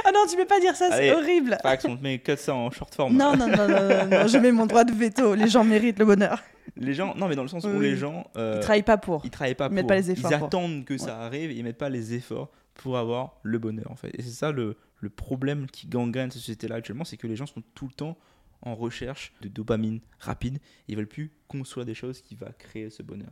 Ah 0.06 0.12
non, 0.14 0.20
tu 0.30 0.38
peux 0.38 0.46
pas 0.46 0.60
dire 0.60 0.76
ça, 0.76 0.90
c'est 0.92 1.12
horrible. 1.12 1.58
Fax, 1.62 1.86
on 1.86 1.98
te 1.98 2.04
met 2.04 2.20
que 2.20 2.36
ça 2.36 2.56
en 2.56 2.72
short 2.72 2.94
form. 2.96 3.18
Non, 3.18 3.36
non, 3.36 3.48
non, 3.48 3.68
non, 3.68 4.06
non, 4.08 4.28
je 4.28 4.38
mets 4.38 4.52
mon 4.52 4.66
droit 4.68 4.84
de 4.84 4.94
veto. 4.94 5.36
Les 5.36 5.48
gens 5.50 5.64
méritent 5.64 6.00
le 6.00 6.06
bonheur. 6.06 6.42
Les 6.78 6.94
gens, 6.94 7.14
non, 7.16 7.28
mais 7.28 7.36
dans 7.36 7.42
le 7.42 7.48
sens 7.50 7.64
où 7.66 7.80
les 7.80 7.96
gens. 7.96 8.26
Euh, 8.38 8.56
ils 8.58 8.62
travaillent 8.62 8.84
pas 8.84 8.98
pour. 8.98 9.22
Ils 9.26 9.32
travaillent 9.32 9.56
pas 9.56 9.68
ils 9.68 9.74
Mettent 9.74 9.88
pas 9.88 9.96
les 9.96 10.12
efforts 10.12 10.32
ils 10.32 10.34
attendent 10.36 10.86
que 10.86 10.98
ça 10.98 11.20
arrive 11.20 11.52
et 11.52 11.56
ils 11.56 11.64
mettent 11.64 11.78
pas 11.78 11.90
les 11.90 12.14
efforts 12.14 12.52
pour 12.76 12.98
avoir 12.98 13.38
le 13.44 13.58
bonheur, 13.58 13.90
en 13.92 13.96
fait. 13.96 14.12
Et 14.18 14.22
c'est 14.22 14.32
ça 14.32 14.52
le, 14.52 14.78
le 15.00 15.10
problème 15.10 15.68
qui 15.68 15.88
gangrène 15.88 16.32
cette 16.32 16.42
société-là 16.42 16.76
actuellement, 16.76 17.04
c'est 17.04 17.18
que 17.18 17.28
les 17.28 17.36
gens 17.36 17.46
sont 17.46 17.64
tout 17.74 17.88
le 17.88 17.94
temps 17.94 18.18
en 18.62 18.76
recherche 18.76 19.34
de 19.42 19.48
dopamine 19.48 20.00
rapide. 20.20 20.60
Ils 20.88 20.96
veulent 20.96 21.08
plus 21.08 21.32
construire 21.48 21.86
des 21.86 21.94
choses 21.94 22.22
qui 22.22 22.36
vont 22.36 22.48
créer 22.58 22.90
ce 22.90 23.04
bonheur. 23.04 23.32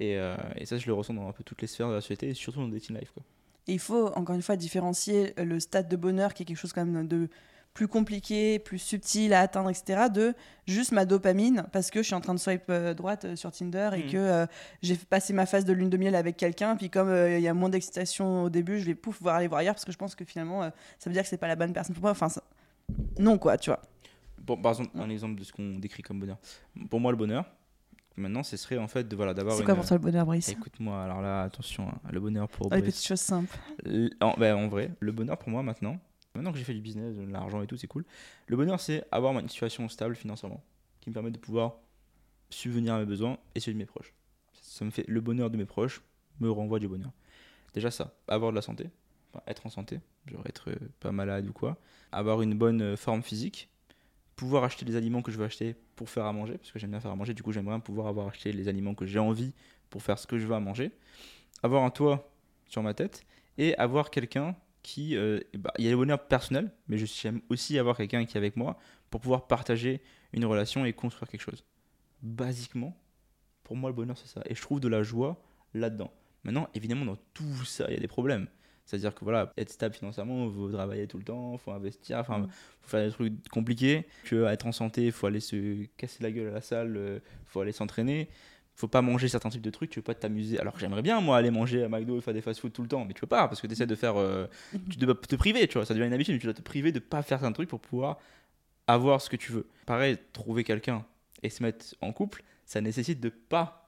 Et, 0.00 0.16
euh, 0.16 0.36
et, 0.56 0.66
ça, 0.66 0.78
je 0.78 0.86
le 0.86 0.94
ressens 0.94 1.14
dans 1.14 1.28
un 1.28 1.32
peu 1.32 1.44
toutes 1.44 1.62
les 1.62 1.68
sphères 1.68 1.88
de 1.88 1.94
la 1.94 2.00
société, 2.00 2.30
et 2.30 2.34
surtout 2.34 2.58
dans 2.58 2.66
le 2.66 2.72
dating 2.72 2.98
life. 2.98 3.12
Quoi 3.12 3.22
il 3.66 3.78
faut, 3.78 4.08
encore 4.14 4.34
une 4.34 4.42
fois, 4.42 4.56
différencier 4.56 5.34
le 5.36 5.60
stade 5.60 5.88
de 5.88 5.96
bonheur, 5.96 6.34
qui 6.34 6.42
est 6.42 6.46
quelque 6.46 6.56
chose 6.56 6.72
quand 6.72 6.84
même 6.84 7.06
de 7.06 7.28
plus 7.72 7.86
compliqué, 7.86 8.58
plus 8.58 8.78
subtil 8.78 9.32
à 9.32 9.40
atteindre, 9.40 9.70
etc., 9.70 10.08
de 10.12 10.34
juste 10.66 10.90
ma 10.92 11.04
dopamine, 11.04 11.66
parce 11.72 11.90
que 11.90 12.00
je 12.00 12.06
suis 12.06 12.14
en 12.14 12.20
train 12.20 12.34
de 12.34 12.40
swipe 12.40 12.64
euh, 12.68 12.94
droite 12.94 13.24
euh, 13.24 13.36
sur 13.36 13.52
Tinder 13.52 13.90
et 13.94 14.04
hmm. 14.04 14.10
que 14.10 14.16
euh, 14.16 14.46
j'ai 14.82 14.96
passé 14.96 15.32
ma 15.32 15.46
phase 15.46 15.64
de 15.64 15.72
lune 15.72 15.88
de 15.88 15.96
miel 15.96 16.16
avec 16.16 16.36
quelqu'un, 16.36 16.74
puis 16.76 16.90
comme 16.90 17.10
il 17.10 17.40
y 17.40 17.48
a 17.48 17.54
moins 17.54 17.68
d'excitation 17.68 18.44
au 18.44 18.50
début, 18.50 18.80
je 18.80 18.86
vais 18.86 18.96
pouf 18.96 19.22
voir 19.22 19.36
aller 19.36 19.46
voir 19.46 19.60
ailleurs, 19.60 19.74
parce 19.74 19.84
que 19.84 19.92
je 19.92 19.98
pense 19.98 20.14
que 20.14 20.24
finalement, 20.24 20.62
ça 20.98 21.08
veut 21.08 21.12
dire 21.12 21.22
que 21.22 21.28
c'est 21.28 21.36
pas 21.36 21.48
la 21.48 21.56
bonne 21.56 21.72
personne 21.72 21.94
pour 21.94 22.02
moi. 22.02 22.10
Enfin, 22.10 22.28
non, 23.18 23.38
quoi, 23.38 23.56
tu 23.56 23.70
vois. 23.70 23.80
Bon, 24.38 24.56
par 24.56 24.72
exemple, 24.72 24.90
un 24.98 25.08
exemple 25.08 25.38
de 25.38 25.44
ce 25.44 25.52
qu'on 25.52 25.78
décrit 25.78 26.02
comme 26.02 26.18
bonheur. 26.18 26.38
Pour 26.88 26.98
moi, 26.98 27.12
le 27.12 27.18
bonheur, 27.18 27.44
Maintenant, 28.16 28.42
ce 28.42 28.56
serait 28.56 28.78
en 28.78 28.88
fait 28.88 29.08
de 29.08 29.16
voilà 29.16 29.34
d'avoir. 29.34 29.56
C'est 29.56 29.64
quoi 29.64 29.74
pour 29.74 29.86
toi 29.86 29.96
le 29.96 30.02
bonheur, 30.02 30.26
Brice 30.26 30.48
Écoute-moi, 30.48 31.02
alors 31.02 31.22
là, 31.22 31.42
attention, 31.42 31.88
hein, 31.88 31.98
le 32.10 32.20
bonheur 32.20 32.48
pour. 32.48 32.68
Brice. 32.68 32.82
les 32.82 32.90
petites 32.90 33.06
choses 33.06 33.20
simples. 33.20 33.56
En, 34.20 34.34
ben, 34.36 34.56
en, 34.56 34.68
vrai, 34.68 34.92
le 35.00 35.12
bonheur 35.12 35.38
pour 35.38 35.50
moi 35.50 35.62
maintenant, 35.62 35.98
maintenant 36.34 36.52
que 36.52 36.58
j'ai 36.58 36.64
fait 36.64 36.74
du 36.74 36.80
business, 36.80 37.16
de 37.16 37.24
l'argent 37.30 37.62
et 37.62 37.66
tout, 37.66 37.76
c'est 37.76 37.86
cool. 37.86 38.04
Le 38.46 38.56
bonheur, 38.56 38.80
c'est 38.80 39.04
avoir 39.10 39.38
une 39.38 39.48
situation 39.48 39.88
stable 39.88 40.16
financièrement, 40.16 40.62
qui 41.00 41.10
me 41.10 41.14
permet 41.14 41.30
de 41.30 41.38
pouvoir 41.38 41.76
subvenir 42.50 42.94
à 42.94 42.98
mes 42.98 43.06
besoins 43.06 43.38
et 43.54 43.60
celui 43.60 43.74
de 43.74 43.78
mes 43.78 43.86
proches. 43.86 44.12
Ça 44.52 44.84
me 44.84 44.90
fait 44.90 45.04
le 45.08 45.20
bonheur 45.20 45.50
de 45.50 45.56
mes 45.56 45.64
proches 45.64 46.02
me 46.40 46.50
renvoie 46.50 46.78
du 46.78 46.88
bonheur. 46.88 47.12
Déjà 47.74 47.90
ça, 47.90 48.14
avoir 48.26 48.50
de 48.50 48.56
la 48.56 48.62
santé, 48.62 48.90
être 49.46 49.66
en 49.66 49.70
santé, 49.70 50.00
genre 50.26 50.42
être 50.46 50.70
euh, 50.70 50.76
pas 50.98 51.12
malade 51.12 51.46
ou 51.46 51.52
quoi, 51.52 51.78
avoir 52.12 52.42
une 52.42 52.54
bonne 52.54 52.82
euh, 52.82 52.96
forme 52.96 53.22
physique, 53.22 53.70
pouvoir 54.40 54.64
acheter 54.64 54.86
les 54.86 54.96
aliments 54.96 55.20
que 55.20 55.30
je 55.30 55.36
veux 55.36 55.44
acheter 55.44 55.76
pour 55.96 56.08
faire 56.08 56.24
à 56.24 56.32
manger, 56.32 56.56
parce 56.56 56.72
que 56.72 56.78
j'aime 56.78 56.92
bien 56.92 57.00
faire 57.00 57.10
à 57.10 57.14
manger, 57.14 57.34
du 57.34 57.42
coup 57.42 57.52
j'aimerais 57.52 57.78
pouvoir 57.78 58.06
avoir 58.06 58.28
acheté 58.28 58.52
les 58.52 58.68
aliments 58.68 58.94
que 58.94 59.04
j'ai 59.04 59.18
envie 59.18 59.52
pour 59.90 60.02
faire 60.02 60.18
ce 60.18 60.26
que 60.26 60.38
je 60.38 60.46
veux 60.46 60.54
à 60.54 60.60
manger, 60.60 60.92
avoir 61.62 61.84
un 61.84 61.90
toit 61.90 62.32
sur 62.66 62.82
ma 62.82 62.94
tête 62.94 63.22
et 63.58 63.76
avoir 63.76 64.10
quelqu'un 64.10 64.56
qui... 64.82 65.14
Euh, 65.14 65.40
bah, 65.58 65.74
il 65.76 65.84
y 65.84 65.88
a 65.88 65.90
le 65.90 65.98
bonheur 65.98 66.26
personnel, 66.26 66.72
mais 66.88 66.96
j'aime 66.96 67.42
aussi 67.50 67.78
avoir 67.78 67.98
quelqu'un 67.98 68.24
qui 68.24 68.34
est 68.34 68.38
avec 68.38 68.56
moi 68.56 68.78
pour 69.10 69.20
pouvoir 69.20 69.46
partager 69.46 70.00
une 70.32 70.46
relation 70.46 70.86
et 70.86 70.94
construire 70.94 71.28
quelque 71.28 71.42
chose. 71.42 71.62
Basiquement, 72.22 72.96
pour 73.62 73.76
moi 73.76 73.90
le 73.90 73.94
bonheur 73.94 74.16
c'est 74.16 74.28
ça, 74.28 74.40
et 74.46 74.54
je 74.54 74.62
trouve 74.62 74.80
de 74.80 74.88
la 74.88 75.02
joie 75.02 75.38
là-dedans. 75.74 76.10
Maintenant, 76.44 76.66
évidemment, 76.72 77.04
dans 77.04 77.18
tout 77.34 77.64
ça, 77.66 77.84
il 77.88 77.94
y 77.94 77.96
a 77.98 78.00
des 78.00 78.08
problèmes. 78.08 78.48
C'est-à-dire 78.90 79.14
que 79.14 79.22
voilà, 79.22 79.52
être 79.56 79.70
stable 79.70 79.94
financièrement, 79.94 80.46
il 80.46 80.52
faut 80.52 80.68
travailler 80.68 81.06
tout 81.06 81.18
le 81.18 81.22
temps, 81.22 81.52
il 81.52 81.58
faut 81.60 81.70
investir, 81.70 82.18
enfin, 82.18 82.38
mm. 82.38 82.48
faut 82.82 82.90
faire 82.90 83.06
des 83.06 83.12
trucs 83.12 83.48
compliqués. 83.48 84.04
Que 84.24 84.46
être 84.46 84.66
en 84.66 84.72
santé, 84.72 85.06
il 85.06 85.12
faut 85.12 85.28
aller 85.28 85.38
se 85.38 85.84
casser 85.96 86.24
la 86.24 86.32
gueule 86.32 86.48
à 86.48 86.54
la 86.54 86.60
salle, 86.60 86.90
il 86.94 86.98
euh, 86.98 87.18
faut 87.46 87.60
aller 87.60 87.70
s'entraîner. 87.70 88.28
Faut 88.74 88.88
pas 88.88 89.00
manger 89.00 89.28
certains 89.28 89.50
types 89.50 89.62
de 89.62 89.70
trucs, 89.70 89.90
tu 89.90 90.00
veux 90.00 90.04
pas 90.04 90.14
t'amuser. 90.14 90.58
Alors 90.58 90.76
j'aimerais 90.76 91.02
bien 91.02 91.20
moi 91.20 91.36
aller 91.36 91.52
manger 91.52 91.84
à 91.84 91.88
McDo 91.88 92.18
et 92.18 92.20
faire 92.20 92.34
des 92.34 92.40
fast-food 92.40 92.72
tout 92.72 92.82
le 92.82 92.88
temps, 92.88 93.04
mais 93.04 93.14
tu 93.14 93.20
peux 93.20 93.28
pas 93.28 93.46
parce 93.46 93.60
que 93.60 93.68
tu 93.68 93.74
essaies 93.74 93.86
de 93.86 93.94
faire. 93.94 94.16
Euh, 94.16 94.46
tu 94.90 94.96
dois 94.96 95.14
te 95.14 95.36
priver, 95.36 95.68
tu 95.68 95.74
vois, 95.74 95.86
ça 95.86 95.94
devient 95.94 96.06
une 96.06 96.12
habitude, 96.12 96.40
tu 96.40 96.46
dois 96.46 96.54
te 96.54 96.62
priver 96.62 96.90
de 96.90 96.98
pas 96.98 97.22
faire 97.22 97.38
certains 97.38 97.52
trucs 97.52 97.68
pour 97.68 97.80
pouvoir 97.80 98.18
avoir 98.88 99.20
ce 99.20 99.30
que 99.30 99.36
tu 99.36 99.52
veux. 99.52 99.68
Pareil, 99.86 100.18
trouver 100.32 100.64
quelqu'un 100.64 101.04
et 101.44 101.50
se 101.50 101.62
mettre 101.62 101.94
en 102.00 102.12
couple, 102.12 102.42
ça 102.64 102.80
nécessite 102.80 103.20
de 103.20 103.28
pas 103.28 103.79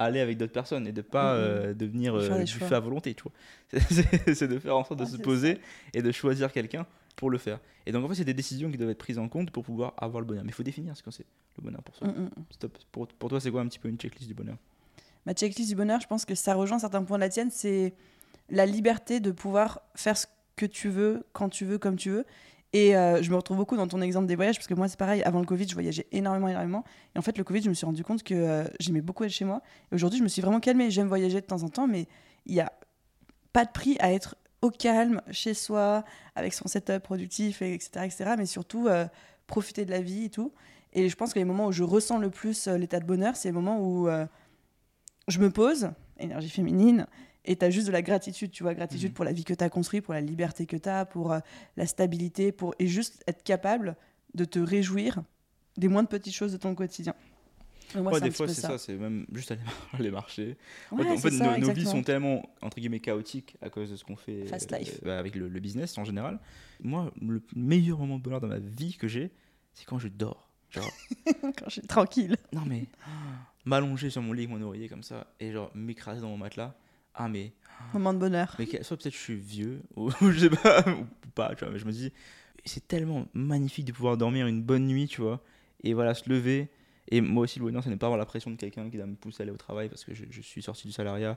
aller 0.00 0.20
avec 0.20 0.38
d'autres 0.38 0.52
personnes 0.52 0.86
et 0.86 0.92
de 0.92 1.02
pas 1.02 1.34
euh, 1.34 1.74
devenir 1.74 2.14
euh, 2.14 2.42
du 2.42 2.52
fait 2.52 2.74
à 2.74 2.80
volonté, 2.80 3.14
tu 3.14 3.22
vois. 3.22 3.80
c'est 4.34 4.48
de 4.48 4.58
faire 4.58 4.76
en 4.76 4.84
sorte 4.84 4.98
de 4.98 5.04
se 5.04 5.18
poser 5.18 5.58
et 5.92 6.02
de 6.02 6.10
choisir 6.10 6.50
quelqu'un 6.52 6.86
pour 7.16 7.30
le 7.30 7.38
faire. 7.38 7.60
Et 7.86 7.92
donc 7.92 8.04
en 8.04 8.08
fait, 8.08 8.14
c'est 8.16 8.24
des 8.24 8.34
décisions 8.34 8.70
qui 8.70 8.78
doivent 8.78 8.90
être 8.90 8.98
prises 8.98 9.18
en 9.18 9.28
compte 9.28 9.50
pour 9.50 9.62
pouvoir 9.62 9.92
avoir 9.98 10.20
le 10.20 10.26
bonheur. 10.26 10.42
Mais 10.42 10.50
il 10.50 10.54
faut 10.54 10.62
définir 10.62 10.96
ce 10.96 11.02
que 11.02 11.10
c'est 11.10 11.26
le 11.58 11.62
bonheur 11.62 11.82
pour 11.82 11.94
soi. 11.94 12.08
Stop. 12.50 12.78
Pour, 12.90 13.06
pour, 13.08 13.28
toi, 13.28 13.40
c'est 13.40 13.50
quoi 13.50 13.60
un 13.60 13.66
petit 13.66 13.78
peu 13.78 13.88
une 13.88 13.98
checklist 13.98 14.26
du 14.26 14.34
bonheur? 14.34 14.56
Ma 15.26 15.34
checklist 15.34 15.68
du 15.68 15.76
bonheur, 15.76 16.00
je 16.00 16.06
pense 16.06 16.24
que 16.24 16.34
ça 16.34 16.54
rejoint 16.54 16.78
certains 16.78 17.04
points 17.04 17.18
de 17.18 17.24
la 17.24 17.28
tienne, 17.28 17.50
c'est 17.50 17.92
la 18.48 18.64
liberté 18.64 19.20
de 19.20 19.30
pouvoir 19.30 19.82
faire 19.94 20.16
ce 20.16 20.26
que 20.56 20.64
tu 20.66 20.88
veux, 20.88 21.24
quand 21.34 21.50
tu 21.50 21.66
veux, 21.66 21.78
comme 21.78 21.96
tu 21.96 22.10
veux. 22.10 22.24
Et 22.72 22.96
euh, 22.96 23.20
je 23.20 23.30
me 23.30 23.36
retrouve 23.36 23.56
beaucoup 23.56 23.76
dans 23.76 23.88
ton 23.88 24.00
exemple 24.00 24.26
des 24.26 24.36
voyages, 24.36 24.56
parce 24.56 24.68
que 24.68 24.74
moi, 24.74 24.86
c'est 24.88 24.98
pareil, 24.98 25.22
avant 25.22 25.40
le 25.40 25.46
Covid, 25.46 25.68
je 25.68 25.74
voyageais 25.74 26.06
énormément, 26.12 26.48
énormément. 26.48 26.84
Et 27.14 27.18
en 27.18 27.22
fait, 27.22 27.36
le 27.36 27.42
Covid, 27.42 27.62
je 27.62 27.68
me 27.68 27.74
suis 27.74 27.86
rendu 27.86 28.04
compte 28.04 28.22
que 28.22 28.34
euh, 28.34 28.64
j'aimais 28.78 29.00
beaucoup 29.00 29.24
être 29.24 29.32
chez 29.32 29.44
moi. 29.44 29.60
Et 29.90 29.96
aujourd'hui, 29.96 30.18
je 30.18 30.22
me 30.22 30.28
suis 30.28 30.40
vraiment 30.40 30.60
calmée. 30.60 30.90
J'aime 30.90 31.08
voyager 31.08 31.40
de 31.40 31.46
temps 31.46 31.64
en 31.64 31.68
temps, 31.68 31.88
mais 31.88 32.06
il 32.46 32.54
n'y 32.54 32.60
a 32.60 32.72
pas 33.52 33.64
de 33.64 33.70
prix 33.72 33.96
à 33.98 34.12
être 34.12 34.36
au 34.62 34.70
calme, 34.70 35.20
chez 35.32 35.54
soi, 35.54 36.04
avec 36.36 36.54
son 36.54 36.68
setup 36.68 37.02
productif, 37.02 37.62
etc. 37.62 38.04
etc. 38.04 38.34
mais 38.38 38.46
surtout, 38.46 38.86
euh, 38.86 39.06
profiter 39.48 39.84
de 39.84 39.90
la 39.90 40.00
vie 40.00 40.26
et 40.26 40.30
tout. 40.30 40.52
Et 40.92 41.08
je 41.08 41.16
pense 41.16 41.32
que 41.32 41.38
les 41.40 41.44
moments 41.44 41.66
où 41.66 41.72
je 41.72 41.82
ressens 41.82 42.18
le 42.18 42.30
plus 42.30 42.68
l'état 42.68 43.00
de 43.00 43.04
bonheur, 43.04 43.36
c'est 43.36 43.48
les 43.48 43.52
moments 43.52 43.80
où 43.80 44.08
je 45.28 45.38
me 45.38 45.50
pose, 45.50 45.90
énergie 46.18 46.50
féminine, 46.50 47.06
et 47.50 47.56
tu 47.56 47.64
as 47.64 47.70
juste 47.70 47.88
de 47.88 47.92
la 47.92 48.00
gratitude, 48.02 48.52
tu 48.52 48.62
vois, 48.62 48.74
gratitude 48.74 49.08
mhm. 49.10 49.14
pour 49.14 49.24
la 49.24 49.32
vie 49.32 49.42
que 49.44 49.52
tu 49.54 49.64
as 49.64 49.68
construite, 49.68 50.04
pour 50.04 50.14
la 50.14 50.20
liberté 50.20 50.66
que 50.66 50.76
tu 50.76 50.88
as, 50.88 51.04
pour 51.04 51.32
euh, 51.32 51.40
la 51.76 51.84
stabilité, 51.86 52.52
pour 52.52 52.74
et 52.78 52.86
juste 52.86 53.24
être 53.26 53.42
capable 53.42 53.96
de 54.34 54.44
te 54.44 54.60
réjouir 54.60 55.20
des 55.76 55.88
moindres 55.88 56.08
petites 56.08 56.34
choses 56.34 56.52
de 56.52 56.58
ton 56.58 56.74
quotidien. 56.76 57.12
Moi, 57.96 58.12
Ouais, 58.12 58.20
des 58.20 58.30
fois, 58.30 58.46
c'est 58.46 58.60
ça, 58.60 58.78
c'est 58.78 58.94
même 58.94 59.26
juste 59.32 59.50
aller, 59.50 59.60
aller 59.98 60.10
marcher. 60.12 60.56
En 60.92 60.96
Ouais, 60.98 61.02
fait, 61.02 61.10
en 61.10 61.16
fait, 61.18 61.30
ça, 61.32 61.58
nos, 61.58 61.66
nos 61.66 61.72
vies 61.72 61.86
sont 61.86 62.04
tellement, 62.04 62.48
entre 62.62 62.78
guillemets, 62.78 63.00
chaotiques 63.00 63.56
à 63.60 63.68
cause 63.68 63.90
de 63.90 63.96
ce 63.96 64.04
qu'on 64.04 64.14
fait 64.14 64.46
Fast 64.46 64.72
euh, 64.72 64.78
life. 64.78 65.00
bah, 65.02 65.18
avec 65.18 65.34
le, 65.34 65.48
le 65.48 65.58
business 65.60 65.98
en 65.98 66.04
général. 66.04 66.38
Moi, 66.84 67.12
le 67.20 67.42
meilleur 67.56 67.98
moment 67.98 68.18
de 68.18 68.22
bonheur 68.22 68.40
dans 68.40 68.46
ma 68.46 68.60
vie 68.60 68.94
que 68.96 69.08
j'ai, 69.08 69.32
c'est 69.74 69.84
quand 69.86 69.98
je 69.98 70.06
dors. 70.06 70.48
Genre, 70.70 70.88
Quand 71.42 71.64
je 71.66 71.70
suis 71.72 71.82
tranquille. 71.82 72.36
non 72.52 72.62
mais, 72.64 72.84
m'allonger 73.64 74.08
sur 74.08 74.22
mon 74.22 74.32
lit 74.32 74.46
mon 74.46 74.62
oreiller 74.62 74.88
comme 74.88 75.02
ça 75.02 75.26
et 75.40 75.50
genre 75.50 75.72
m'écraser 75.74 76.20
dans 76.20 76.28
mon 76.28 76.36
matelas. 76.36 76.76
Ah, 77.14 77.28
mais, 77.28 77.52
Moment 77.92 78.12
de 78.14 78.18
bonheur. 78.18 78.54
mais 78.58 78.82
soit 78.82 78.96
peut-être 78.96 79.14
je 79.14 79.18
suis 79.18 79.36
vieux, 79.36 79.82
ou 79.96 80.10
je 80.30 80.38
sais 80.38 80.50
pas, 80.50 80.84
ou 80.88 81.06
pas, 81.34 81.54
tu 81.54 81.64
vois, 81.64 81.72
mais 81.72 81.78
je 81.78 81.86
me 81.86 81.92
dis, 81.92 82.12
c'est 82.64 82.86
tellement 82.86 83.26
magnifique 83.32 83.86
de 83.86 83.92
pouvoir 83.92 84.16
dormir 84.16 84.46
une 84.46 84.62
bonne 84.62 84.86
nuit, 84.86 85.08
tu 85.08 85.20
vois, 85.20 85.42
et 85.82 85.94
voilà, 85.94 86.14
se 86.14 86.28
lever. 86.28 86.68
Et 87.08 87.20
moi 87.20 87.44
aussi, 87.44 87.58
le 87.58 87.64
bonheur, 87.64 87.82
c'est 87.82 87.90
ne 87.90 87.96
pas 87.96 88.06
avoir 88.06 88.18
la 88.18 88.26
pression 88.26 88.50
de 88.50 88.56
quelqu'un 88.56 88.88
qui 88.88 88.96
va 88.96 89.06
me 89.06 89.16
pousser 89.16 89.40
à 89.40 89.42
aller 89.42 89.52
au 89.52 89.56
travail 89.56 89.88
parce 89.88 90.04
que 90.04 90.14
je, 90.14 90.24
je 90.30 90.40
suis 90.42 90.62
sorti 90.62 90.86
du 90.86 90.92
salariat 90.92 91.36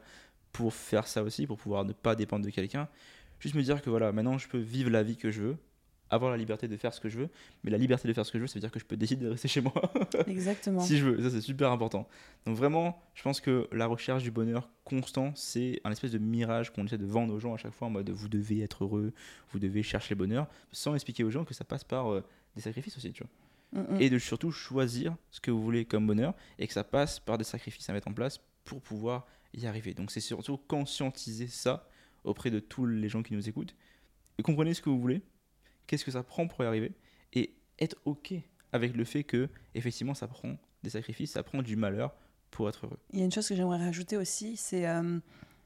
pour 0.51 0.73
faire 0.73 1.07
ça 1.07 1.23
aussi, 1.23 1.47
pour 1.47 1.57
pouvoir 1.57 1.83
ne 1.85 1.93
pas 1.93 2.15
dépendre 2.15 2.45
de 2.45 2.51
quelqu'un. 2.51 2.87
Juste 3.39 3.55
me 3.55 3.63
dire 3.63 3.81
que 3.81 3.89
voilà, 3.89 4.11
maintenant 4.11 4.37
je 4.37 4.47
peux 4.47 4.59
vivre 4.59 4.89
la 4.91 5.01
vie 5.01 5.17
que 5.17 5.31
je 5.31 5.41
veux, 5.41 5.57
avoir 6.13 6.31
la 6.31 6.37
liberté 6.37 6.67
de 6.67 6.77
faire 6.77 6.93
ce 6.93 6.99
que 6.99 7.09
je 7.09 7.17
veux, 7.19 7.29
mais 7.63 7.71
la 7.71 7.77
liberté 7.77 8.07
de 8.07 8.13
faire 8.13 8.25
ce 8.25 8.31
que 8.31 8.37
je 8.37 8.43
veux, 8.43 8.47
ça 8.47 8.55
veut 8.55 8.61
dire 8.61 8.71
que 8.71 8.79
je 8.79 8.85
peux 8.85 8.97
décider 8.97 9.25
de 9.25 9.31
rester 9.31 9.47
chez 9.47 9.61
moi 9.61 9.73
Exactement. 10.27 10.79
si 10.79 10.97
je 10.97 11.05
veux. 11.05 11.21
Ça, 11.21 11.29
c'est 11.29 11.41
super 11.41 11.71
important. 11.71 12.07
Donc, 12.45 12.55
vraiment, 12.55 13.01
je 13.15 13.23
pense 13.23 13.41
que 13.41 13.67
la 13.71 13.85
recherche 13.85 14.23
du 14.23 14.31
bonheur 14.31 14.69
constant, 14.83 15.31
c'est 15.35 15.81
un 15.83 15.91
espèce 15.91 16.11
de 16.11 16.17
mirage 16.17 16.71
qu'on 16.71 16.85
essaie 16.85 16.97
de 16.97 17.05
vendre 17.05 17.33
aux 17.33 17.39
gens 17.39 17.53
à 17.53 17.57
chaque 17.57 17.73
fois 17.73 17.87
en 17.87 17.91
mode 17.91 18.09
vous 18.09 18.29
devez 18.29 18.61
être 18.61 18.83
heureux, 18.83 19.13
vous 19.51 19.59
devez 19.59 19.83
chercher 19.83 20.15
le 20.15 20.19
bonheur, 20.19 20.47
sans 20.71 20.95
expliquer 20.95 21.23
aux 21.23 21.31
gens 21.31 21.45
que 21.45 21.53
ça 21.53 21.63
passe 21.63 21.83
par 21.83 22.11
euh, 22.11 22.23
des 22.55 22.61
sacrifices 22.61 22.97
aussi, 22.97 23.11
tu 23.11 23.23
vois 23.23 23.29
Mm, 23.73 23.95
mm. 23.95 24.01
et 24.01 24.09
de 24.09 24.19
surtout 24.19 24.51
choisir 24.51 25.15
ce 25.31 25.41
que 25.41 25.49
vous 25.49 25.61
voulez 25.61 25.85
comme 25.85 26.05
bonheur 26.05 26.35
et 26.59 26.67
que 26.67 26.73
ça 26.73 26.83
passe 26.83 27.19
par 27.19 27.37
des 27.37 27.43
sacrifices 27.43 27.89
à 27.89 27.93
mettre 27.93 28.07
en 28.07 28.13
place 28.13 28.39
pour 28.65 28.81
pouvoir 28.81 29.25
y 29.53 29.65
arriver. 29.65 29.93
Donc 29.93 30.11
c'est 30.11 30.19
surtout 30.19 30.57
conscientiser 30.57 31.47
ça 31.47 31.87
auprès 32.23 32.51
de 32.51 32.59
tous 32.59 32.85
les 32.85 33.09
gens 33.09 33.23
qui 33.23 33.33
nous 33.33 33.49
écoutent 33.49 33.75
et 34.37 34.43
comprenez 34.43 34.73
ce 34.73 34.81
que 34.81 34.89
vous 34.89 34.99
voulez, 34.99 35.21
qu'est-ce 35.87 36.05
que 36.05 36.11
ça 36.11 36.23
prend 36.23 36.47
pour 36.47 36.63
y 36.63 36.67
arriver 36.67 36.91
et 37.33 37.53
être 37.79 37.97
ok 38.05 38.33
avec 38.71 38.95
le 38.95 39.03
fait 39.03 39.23
que 39.23 39.49
effectivement 39.75 40.13
ça 40.13 40.27
prend 40.27 40.57
des 40.83 40.89
sacrifices, 40.89 41.31
ça 41.31 41.43
prend 41.43 41.61
du 41.61 41.75
malheur 41.75 42.13
pour 42.51 42.69
être 42.69 42.85
heureux. 42.85 42.99
Il 43.11 43.19
y 43.19 43.21
a 43.21 43.25
une 43.25 43.31
chose 43.31 43.47
que 43.47 43.55
j'aimerais 43.55 43.77
rajouter 43.77 44.17
aussi, 44.17 44.57
c'est 44.57 44.87
euh, 44.87 45.19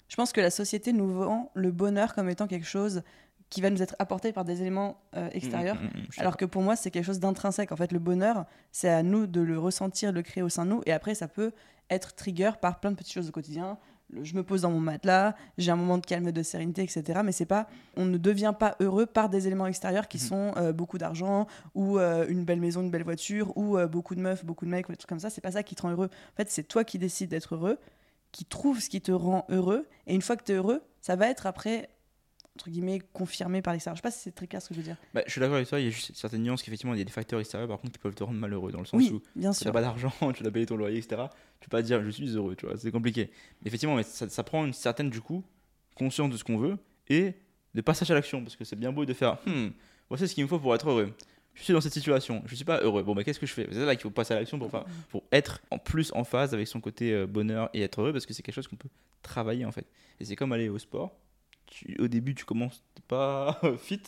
je 0.07 0.15
pense 0.15 0.31
que 0.31 0.41
la 0.41 0.51
société 0.51 0.93
nous 0.93 1.11
vend 1.11 1.51
le 1.53 1.71
bonheur 1.71 2.13
comme 2.13 2.29
étant 2.29 2.47
quelque 2.47 2.67
chose 2.67 3.01
qui 3.49 3.61
va 3.61 3.69
nous 3.69 3.81
être 3.81 3.95
apporté 3.99 4.33
par 4.33 4.43
des 4.43 4.61
éléments 4.61 5.01
euh, 5.15 5.29
extérieurs. 5.31 5.75
Mm, 5.75 5.85
mm, 5.85 5.87
mm, 5.87 6.05
je 6.07 6.11
suis 6.13 6.21
Alors 6.21 6.37
que 6.37 6.45
pour 6.45 6.61
moi, 6.61 6.75
c'est 6.75 6.91
quelque 6.91 7.05
chose 7.05 7.19
d'intrinsèque. 7.19 7.71
En 7.71 7.77
fait, 7.77 7.91
le 7.91 7.99
bonheur, 7.99 8.45
c'est 8.71 8.89
à 8.89 9.03
nous 9.03 9.25
de 9.25 9.39
le 9.41 9.57
ressentir, 9.57 10.11
de 10.11 10.17
le 10.17 10.21
créer 10.21 10.43
au 10.43 10.49
sein 10.49 10.65
de 10.65 10.71
nous. 10.71 10.81
Et 10.85 10.91
après, 10.91 11.15
ça 11.15 11.27
peut 11.27 11.53
être 11.89 12.13
trigger 12.15 12.51
par 12.61 12.79
plein 12.79 12.91
de 12.91 12.97
petites 12.97 13.13
choses 13.13 13.29
au 13.29 13.31
quotidien. 13.31 13.77
Je 14.23 14.33
me 14.35 14.43
pose 14.43 14.61
dans 14.61 14.71
mon 14.71 14.79
matelas, 14.79 15.35
j'ai 15.57 15.69
un 15.71 15.75
moment 15.75 15.97
de 15.97 16.05
calme, 16.05 16.31
de 16.31 16.43
sérénité, 16.43 16.81
etc. 16.81 17.19
Mais 17.25 17.33
c'est 17.33 17.45
pas, 17.45 17.67
on 17.97 18.05
ne 18.05 18.17
devient 18.17 18.53
pas 18.57 18.75
heureux 18.79 19.05
par 19.05 19.27
des 19.27 19.47
éléments 19.47 19.67
extérieurs 19.67 20.07
qui 20.07 20.17
Mhm. 20.17 20.23
sont 20.23 20.51
euh, 20.55 20.71
beaucoup 20.71 20.97
d'argent 20.97 21.45
ou 21.75 21.99
euh, 21.99 22.25
une 22.29 22.45
belle 22.45 22.61
maison, 22.61 22.81
une 22.81 22.89
belle 22.89 23.03
voiture 23.03 23.51
ou 23.57 23.77
euh, 23.77 23.85
beaucoup 23.87 24.15
de 24.15 24.21
meufs, 24.21 24.45
beaucoup 24.45 24.65
de 24.65 24.69
mecs 24.71 24.87
ou 24.87 24.93
des 24.93 24.97
trucs 24.97 25.09
comme 25.09 25.19
ça. 25.19 25.29
C'est 25.29 25.41
pas 25.41 25.51
ça 25.51 25.63
qui 25.63 25.75
te 25.75 25.81
rend 25.81 25.91
heureux. 25.91 26.09
En 26.33 26.35
fait, 26.37 26.49
c'est 26.49 26.63
toi 26.63 26.85
qui 26.85 26.97
décides 26.99 27.29
d'être 27.29 27.55
heureux, 27.55 27.77
qui 28.31 28.45
trouve 28.45 28.79
ce 28.79 28.89
qui 28.89 29.01
te 29.01 29.11
rend 29.11 29.45
heureux. 29.49 29.85
Et 30.07 30.15
une 30.15 30.21
fois 30.21 30.37
que 30.37 30.43
tu 30.45 30.53
es 30.53 30.55
heureux, 30.55 30.81
ça 31.01 31.17
va 31.17 31.27
être 31.27 31.45
après 31.45 31.89
entre 32.57 32.71
guillemets 32.71 32.99
confirmé 33.13 33.61
par 33.61 33.73
l'extérieur. 33.73 33.95
Je 33.95 33.99
sais 33.99 34.07
pas 34.07 34.11
si 34.11 34.19
c'est 34.19 34.31
très 34.31 34.47
clair 34.47 34.61
ce 34.61 34.69
que 34.69 34.73
je 34.73 34.79
veux 34.79 34.85
dire. 34.85 34.97
Bah, 35.13 35.21
je 35.27 35.31
suis 35.31 35.39
d'accord 35.39 35.57
avec 35.57 35.67
toi, 35.67 35.79
il 35.79 35.85
y 35.85 35.87
a 35.87 35.91
juste 35.91 36.15
certaines 36.15 36.41
nuances 36.41 36.63
qu'effectivement 36.63 36.95
il 36.95 36.97
y 36.97 37.01
a 37.01 37.05
des 37.05 37.11
facteurs 37.11 37.39
extérieurs 37.39 37.69
par 37.69 37.79
contre 37.79 37.93
qui 37.93 37.99
peuvent 37.99 38.15
te 38.15 38.23
rendre 38.23 38.39
malheureux 38.39 38.71
dans 38.71 38.79
le 38.79 38.85
sens 38.85 38.97
Oui, 38.97 39.11
où 39.13 39.21
bien 39.35 39.51
tu 39.51 39.63
n'as 39.63 39.71
pas 39.71 39.81
d'argent, 39.81 40.11
tu 40.33 40.41
dois 40.41 40.51
payer 40.51 40.65
ton 40.65 40.75
loyer, 40.75 40.97
etc. 40.97 41.21
Tu 41.59 41.69
peux 41.69 41.77
pas 41.77 41.83
dire 41.83 42.03
je 42.03 42.09
suis 42.09 42.29
heureux, 42.29 42.55
tu 42.55 42.65
vois, 42.65 42.75
c'est 42.77 42.91
compliqué. 42.91 43.29
Mais 43.61 43.67
effectivement, 43.67 43.95
mais 43.95 44.03
ça, 44.03 44.27
ça 44.27 44.43
prend 44.43 44.65
une 44.65 44.73
certaine, 44.73 45.11
du 45.11 45.21
coup, 45.21 45.43
conscience 45.95 46.31
de 46.31 46.37
ce 46.37 46.43
qu'on 46.43 46.57
veut 46.57 46.77
et 47.09 47.33
de 47.75 47.81
passage 47.81 48.09
à 48.09 48.15
l'action. 48.15 48.43
Parce 48.43 48.55
que 48.55 48.63
c'est 48.63 48.75
bien 48.75 48.91
beau 48.91 49.05
de 49.05 49.13
faire, 49.13 49.37
hmm, 49.45 49.69
voici 50.09 50.27
ce 50.27 50.33
qu'il 50.33 50.43
me 50.43 50.49
faut 50.49 50.59
pour 50.59 50.73
être 50.73 50.89
heureux. 50.89 51.13
Je 51.53 51.63
suis 51.63 51.73
dans 51.73 51.81
cette 51.81 51.93
situation, 51.93 52.43
je 52.45 52.55
suis 52.55 52.65
pas 52.65 52.79
heureux. 52.81 53.01
Bon, 53.01 53.15
bah 53.15 53.23
qu'est-ce 53.23 53.39
que 53.39 53.47
je 53.47 53.53
fais? 53.53 53.67
C'est 53.71 53.83
là 53.83 53.95
qu'il 53.95 54.03
faut 54.03 54.11
passer 54.11 54.33
à 54.33 54.39
l'action 54.39 54.59
pour, 54.59 54.69
pour 55.09 55.23
être 55.31 55.59
en 55.71 55.79
plus 55.79 56.11
en 56.13 56.23
phase 56.23 56.53
avec 56.53 56.67
son 56.67 56.79
côté 56.79 57.13
euh, 57.13 57.25
bonheur 57.25 57.69
et 57.73 57.81
être 57.81 57.99
heureux 57.99 58.13
parce 58.13 58.27
que 58.27 58.33
c'est 58.33 58.43
quelque 58.43 58.53
chose 58.53 58.67
qu'on 58.67 58.75
peut 58.75 58.89
travailler 59.23 59.65
en 59.65 59.71
fait. 59.71 59.87
Et 60.19 60.25
c'est 60.25 60.35
comme 60.35 60.51
aller 60.51 60.69
au 60.69 60.77
sport. 60.77 61.15
Tu- 61.67 61.95
au 61.99 62.07
début, 62.07 62.33
tu 62.35 62.45
commences 62.45 62.83
pas 63.07 63.59
fit, 63.77 64.01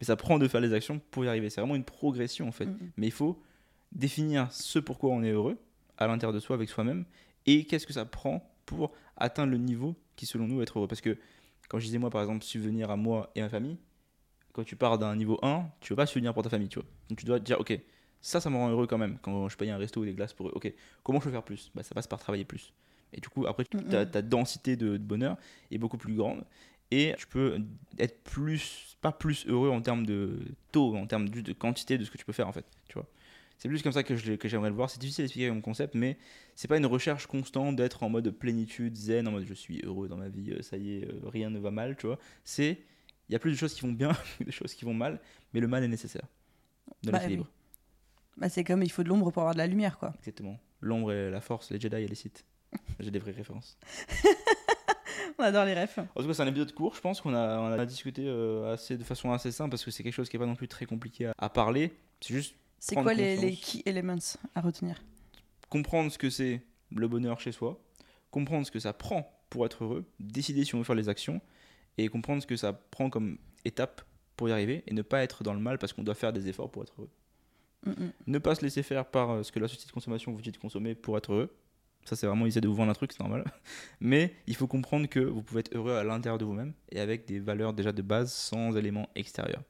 mais 0.00 0.04
ça 0.06 0.16
prend 0.16 0.38
de 0.38 0.46
faire 0.48 0.60
les 0.60 0.72
actions 0.72 1.00
pour 1.10 1.24
y 1.24 1.28
arriver. 1.28 1.50
C'est 1.50 1.60
vraiment 1.60 1.74
une 1.76 1.84
progression 1.84 2.46
en 2.48 2.52
fait. 2.52 2.68
Mais 2.96 3.06
il 3.06 3.12
faut 3.12 3.40
définir 3.92 4.50
ce 4.52 4.78
pourquoi 4.78 5.10
on 5.10 5.22
est 5.22 5.30
heureux 5.30 5.58
à 5.98 6.06
l'intérieur 6.06 6.32
de 6.34 6.40
soi 6.40 6.54
avec 6.54 6.68
soi-même 6.68 7.04
et 7.46 7.64
qu'est-ce 7.64 7.86
que 7.86 7.92
ça 7.92 8.04
prend 8.04 8.48
pour 8.66 8.92
atteindre 9.16 9.52
le 9.52 9.58
niveau 9.58 9.94
qui 10.16 10.26
selon 10.26 10.46
nous 10.46 10.60
est 10.60 10.64
être 10.64 10.78
heureux. 10.78 10.88
Parce 10.88 11.00
que 11.00 11.16
quand 11.68 11.78
je 11.78 11.86
disais 11.86 11.98
moi 11.98 12.10
par 12.10 12.20
exemple 12.22 12.44
subvenir 12.44 12.90
à 12.90 12.96
moi 12.96 13.30
et 13.34 13.40
ma 13.40 13.48
famille, 13.48 13.78
quand 14.52 14.64
tu 14.64 14.76
pars 14.76 14.98
d'un 14.98 15.14
niveau 15.16 15.38
1, 15.42 15.66
tu 15.80 15.92
veux 15.92 15.96
pas 15.96 16.06
subvenir 16.06 16.32
pour 16.34 16.42
ta 16.42 16.48
famille, 16.50 16.68
tu 16.68 16.78
vois. 16.78 16.88
Donc 17.08 17.18
tu 17.18 17.24
dois 17.26 17.38
te 17.38 17.44
dire 17.44 17.60
ok, 17.60 17.78
ça 18.20 18.40
ça 18.40 18.50
me 18.50 18.56
rend 18.56 18.70
heureux 18.70 18.86
quand 18.86 18.98
même 18.98 19.18
quand 19.22 19.48
je 19.48 19.56
paye 19.56 19.70
un 19.70 19.76
resto 19.78 20.00
ou 20.00 20.04
des 20.04 20.14
glaces 20.14 20.32
pour 20.32 20.48
eux. 20.48 20.52
Ok, 20.54 20.72
comment 21.02 21.20
je 21.20 21.24
peux 21.24 21.30
faire 21.30 21.42
plus? 21.44 21.70
Bah, 21.74 21.82
Ça 21.82 21.94
passe 21.94 22.06
par 22.06 22.18
travailler 22.18 22.44
plus. 22.44 22.72
Et 23.12 23.20
du 23.20 23.28
coup 23.28 23.46
après 23.46 23.64
ta, 23.64 24.04
ta 24.04 24.20
densité 24.22 24.76
de, 24.76 24.96
de 24.96 25.02
bonheur 25.02 25.36
est 25.70 25.78
beaucoup 25.78 25.96
plus 25.98 26.14
grande 26.14 26.44
et 26.90 27.14
tu 27.18 27.26
peux 27.26 27.58
être 27.98 28.22
plus 28.24 28.96
pas 29.00 29.12
plus 29.12 29.46
heureux 29.46 29.70
en 29.70 29.80
termes 29.82 30.06
de 30.06 30.40
taux 30.72 30.96
en 30.96 31.06
termes 31.06 31.28
de 31.28 31.52
quantité 31.52 31.98
de 31.98 32.04
ce 32.04 32.10
que 32.10 32.18
tu 32.18 32.24
peux 32.24 32.32
faire 32.32 32.48
en 32.48 32.52
fait 32.52 32.64
tu 32.88 32.94
vois. 32.94 33.06
C'est 33.58 33.68
plus 33.68 33.82
comme 33.82 33.92
ça 33.92 34.02
que 34.02 34.16
je 34.16 34.30
l'ai- 34.32 34.38
que 34.38 34.48
j'aimerais 34.48 34.68
le 34.68 34.74
voir. 34.76 34.90
C'est 34.90 34.98
difficile 35.00 35.24
d'expliquer 35.24 35.50
mon 35.50 35.60
concept 35.62 35.94
mais 35.94 36.18
c'est 36.54 36.68
pas 36.68 36.76
une 36.76 36.86
recherche 36.86 37.26
constante 37.26 37.76
d'être 37.76 38.02
en 38.02 38.08
mode 38.10 38.30
plénitude 38.30 38.96
zen 38.96 39.26
en 39.28 39.32
mode 39.32 39.44
je 39.46 39.54
suis 39.54 39.80
heureux 39.84 40.08
dans 40.08 40.16
ma 40.18 40.28
vie 40.28 40.52
euh, 40.52 40.62
ça 40.62 40.76
y 40.76 40.98
est 40.98 41.08
euh, 41.08 41.20
rien 41.24 41.50
ne 41.50 41.58
va 41.58 41.70
mal 41.70 41.96
tu 41.96 42.06
vois. 42.06 42.18
C'est 42.44 42.82
il 43.28 43.32
y 43.32 43.36
a 43.36 43.38
plus 43.38 43.50
de 43.52 43.56
choses 43.56 43.74
qui 43.74 43.80
vont 43.82 43.92
bien 43.92 44.12
que 44.38 44.44
de 44.44 44.50
choses 44.50 44.74
qui 44.74 44.84
vont 44.84 44.94
mal 44.94 45.20
mais 45.54 45.60
le 45.60 45.68
mal 45.68 45.82
est 45.84 45.88
nécessaire. 45.88 46.26
De 47.02 47.10
Bah, 47.10 47.18
l'équilibre 47.18 47.48
Bah, 48.36 48.48
c'est 48.48 48.62
comme 48.64 48.82
il 48.82 48.90
faut 48.92 49.02
de 49.02 49.08
l'ombre 49.08 49.30
pour 49.30 49.42
avoir 49.42 49.54
de 49.54 49.58
la 49.58 49.66
lumière, 49.66 49.98
quoi. 49.98 50.12
exactement. 50.18 50.58
L'ombre 50.80 51.12
et 51.12 51.30
la 51.30 51.40
force 51.40 51.70
les 51.70 51.80
Jedi 51.80 51.96
et 51.96 52.06
les 52.06 52.14
Sith. 52.14 52.44
J'ai 53.00 53.10
des 53.10 53.18
vraies 53.18 53.32
références 53.32 53.78
On 55.38 55.42
adore 55.42 55.64
les 55.64 55.74
refs. 55.74 55.98
En 55.98 56.20
tout 56.20 56.26
cas, 56.26 56.34
c'est 56.34 56.42
un 56.42 56.46
épisode 56.46 56.72
court. 56.72 56.94
Je 56.94 57.00
pense 57.00 57.20
qu'on 57.20 57.34
a, 57.34 57.58
on 57.58 57.72
a 57.72 57.86
discuté 57.86 58.24
euh, 58.26 58.72
assez, 58.72 58.96
de 58.96 59.04
façon 59.04 59.32
assez 59.32 59.52
simple 59.52 59.70
parce 59.70 59.84
que 59.84 59.90
c'est 59.90 60.02
quelque 60.02 60.14
chose 60.14 60.28
qui 60.28 60.36
n'est 60.36 60.40
pas 60.40 60.46
non 60.46 60.54
plus 60.56 60.68
très 60.68 60.86
compliqué 60.86 61.26
à, 61.26 61.34
à 61.38 61.48
parler. 61.50 61.92
C'est 62.20 62.34
juste 62.34 62.56
C'est 62.78 62.94
quoi 62.94 63.14
les, 63.14 63.36
les 63.36 63.54
key 63.54 63.82
elements 63.84 64.16
à 64.54 64.60
retenir? 64.60 65.02
Comprendre 65.68 66.10
ce 66.10 66.18
que 66.18 66.30
c'est 66.30 66.62
le 66.94 67.08
bonheur 67.08 67.40
chez 67.40 67.52
soi, 67.52 67.80
comprendre 68.30 68.66
ce 68.66 68.70
que 68.70 68.78
ça 68.78 68.92
prend 68.92 69.30
pour 69.50 69.66
être 69.66 69.84
heureux, 69.84 70.04
décider 70.20 70.64
si 70.64 70.74
on 70.74 70.78
veut 70.78 70.84
faire 70.84 70.94
les 70.94 71.08
actions 71.08 71.40
et 71.98 72.08
comprendre 72.08 72.42
ce 72.42 72.46
que 72.46 72.56
ça 72.56 72.72
prend 72.72 73.10
comme 73.10 73.38
étape 73.64 74.02
pour 74.36 74.48
y 74.48 74.52
arriver 74.52 74.84
et 74.86 74.94
ne 74.94 75.02
pas 75.02 75.22
être 75.22 75.42
dans 75.42 75.54
le 75.54 75.60
mal 75.60 75.78
parce 75.78 75.92
qu'on 75.92 76.02
doit 76.02 76.14
faire 76.14 76.32
des 76.32 76.48
efforts 76.48 76.70
pour 76.70 76.82
être 76.82 76.94
heureux. 76.98 77.10
Mm, 77.84 77.90
mm. 77.90 78.12
Ne 78.26 78.38
pas 78.38 78.54
se 78.54 78.62
laisser 78.62 78.82
faire 78.82 79.06
par 79.06 79.30
euh, 79.30 79.42
ce 79.42 79.52
que 79.52 79.58
la 79.58 79.68
société 79.68 79.88
de 79.88 79.92
consommation 79.92 80.32
vous 80.32 80.40
dit 80.40 80.52
de 80.52 80.56
consommer 80.56 80.94
pour 80.94 81.16
être 81.16 81.32
heureux. 81.32 81.56
Ça, 82.06 82.16
c'est 82.16 82.26
vraiment 82.26 82.46
essayer 82.46 82.60
de 82.60 82.68
vous 82.68 82.74
vendre 82.74 82.90
un 82.90 82.94
truc, 82.94 83.12
c'est 83.12 83.20
normal. 83.20 83.44
Mais 84.00 84.34
il 84.46 84.54
faut 84.56 84.66
comprendre 84.66 85.06
que 85.08 85.20
vous 85.20 85.42
pouvez 85.42 85.60
être 85.60 85.74
heureux 85.74 85.94
à 85.94 86.04
l'intérieur 86.04 86.38
de 86.38 86.44
vous-même 86.44 86.72
et 86.90 87.00
avec 87.00 87.26
des 87.26 87.38
valeurs 87.40 87.72
déjà 87.74 87.92
de 87.92 88.02
base 88.02 88.32
sans 88.32 88.76
éléments 88.76 89.08
extérieurs. 89.14 89.62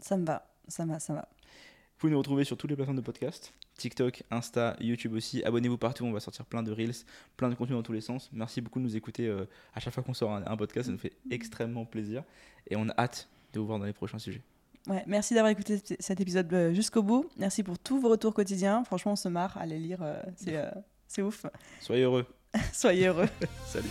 Ça 0.00 0.16
me 0.16 0.24
va, 0.24 0.46
ça 0.68 0.84
me 0.84 0.92
va, 0.92 1.00
ça 1.00 1.12
me 1.12 1.18
va. 1.18 1.28
Vous 1.32 1.98
pouvez 2.08 2.12
nous 2.12 2.18
retrouver 2.18 2.44
sur 2.44 2.56
toutes 2.56 2.70
les 2.70 2.76
plateformes 2.76 2.96
de 2.96 3.02
podcast 3.02 3.54
TikTok, 3.78 4.22
Insta, 4.30 4.76
YouTube 4.80 5.12
aussi. 5.14 5.42
Abonnez-vous 5.44 5.78
partout, 5.78 6.04
on 6.04 6.12
va 6.12 6.20
sortir 6.20 6.44
plein 6.46 6.62
de 6.62 6.72
reels, 6.72 6.92
plein 7.36 7.48
de 7.48 7.54
contenu 7.54 7.74
dans 7.74 7.82
tous 7.82 7.92
les 7.92 8.00
sens. 8.00 8.28
Merci 8.32 8.60
beaucoup 8.60 8.78
de 8.80 8.84
nous 8.84 8.96
écouter 8.96 9.26
euh, 9.28 9.44
à 9.74 9.80
chaque 9.80 9.94
fois 9.94 10.02
qu'on 10.02 10.14
sort 10.14 10.32
un, 10.32 10.42
un 10.46 10.56
podcast, 10.56 10.86
ça 10.86 10.92
nous 10.92 10.98
fait 10.98 11.12
extrêmement 11.30 11.84
plaisir 11.84 12.22
et 12.68 12.76
on 12.76 12.88
a 12.88 12.94
hâte 12.98 13.28
de 13.52 13.60
vous 13.60 13.66
voir 13.66 13.78
dans 13.78 13.84
les 13.84 13.92
prochains 13.92 14.18
sujets. 14.18 14.42
Ouais, 14.88 15.04
merci 15.06 15.34
d'avoir 15.34 15.50
écouté 15.52 15.80
cet 16.00 16.20
épisode 16.20 16.52
euh, 16.52 16.74
jusqu'au 16.74 17.02
bout. 17.02 17.28
Merci 17.36 17.62
pour 17.62 17.78
tous 17.78 18.00
vos 18.00 18.08
retours 18.08 18.34
quotidiens. 18.34 18.82
Franchement, 18.84 19.12
on 19.12 19.16
se 19.16 19.28
marre 19.28 19.56
à 19.56 19.64
les 19.66 19.78
lire. 19.78 20.02
euh, 20.02 20.20
c'est, 20.36 20.56
euh, 20.56 20.70
c'est 21.12 21.22
ouf. 21.22 21.44
Soyez 21.80 22.04
heureux. 22.04 22.26
Soyez 22.72 23.08
heureux. 23.08 23.28
Salut. 23.66 23.90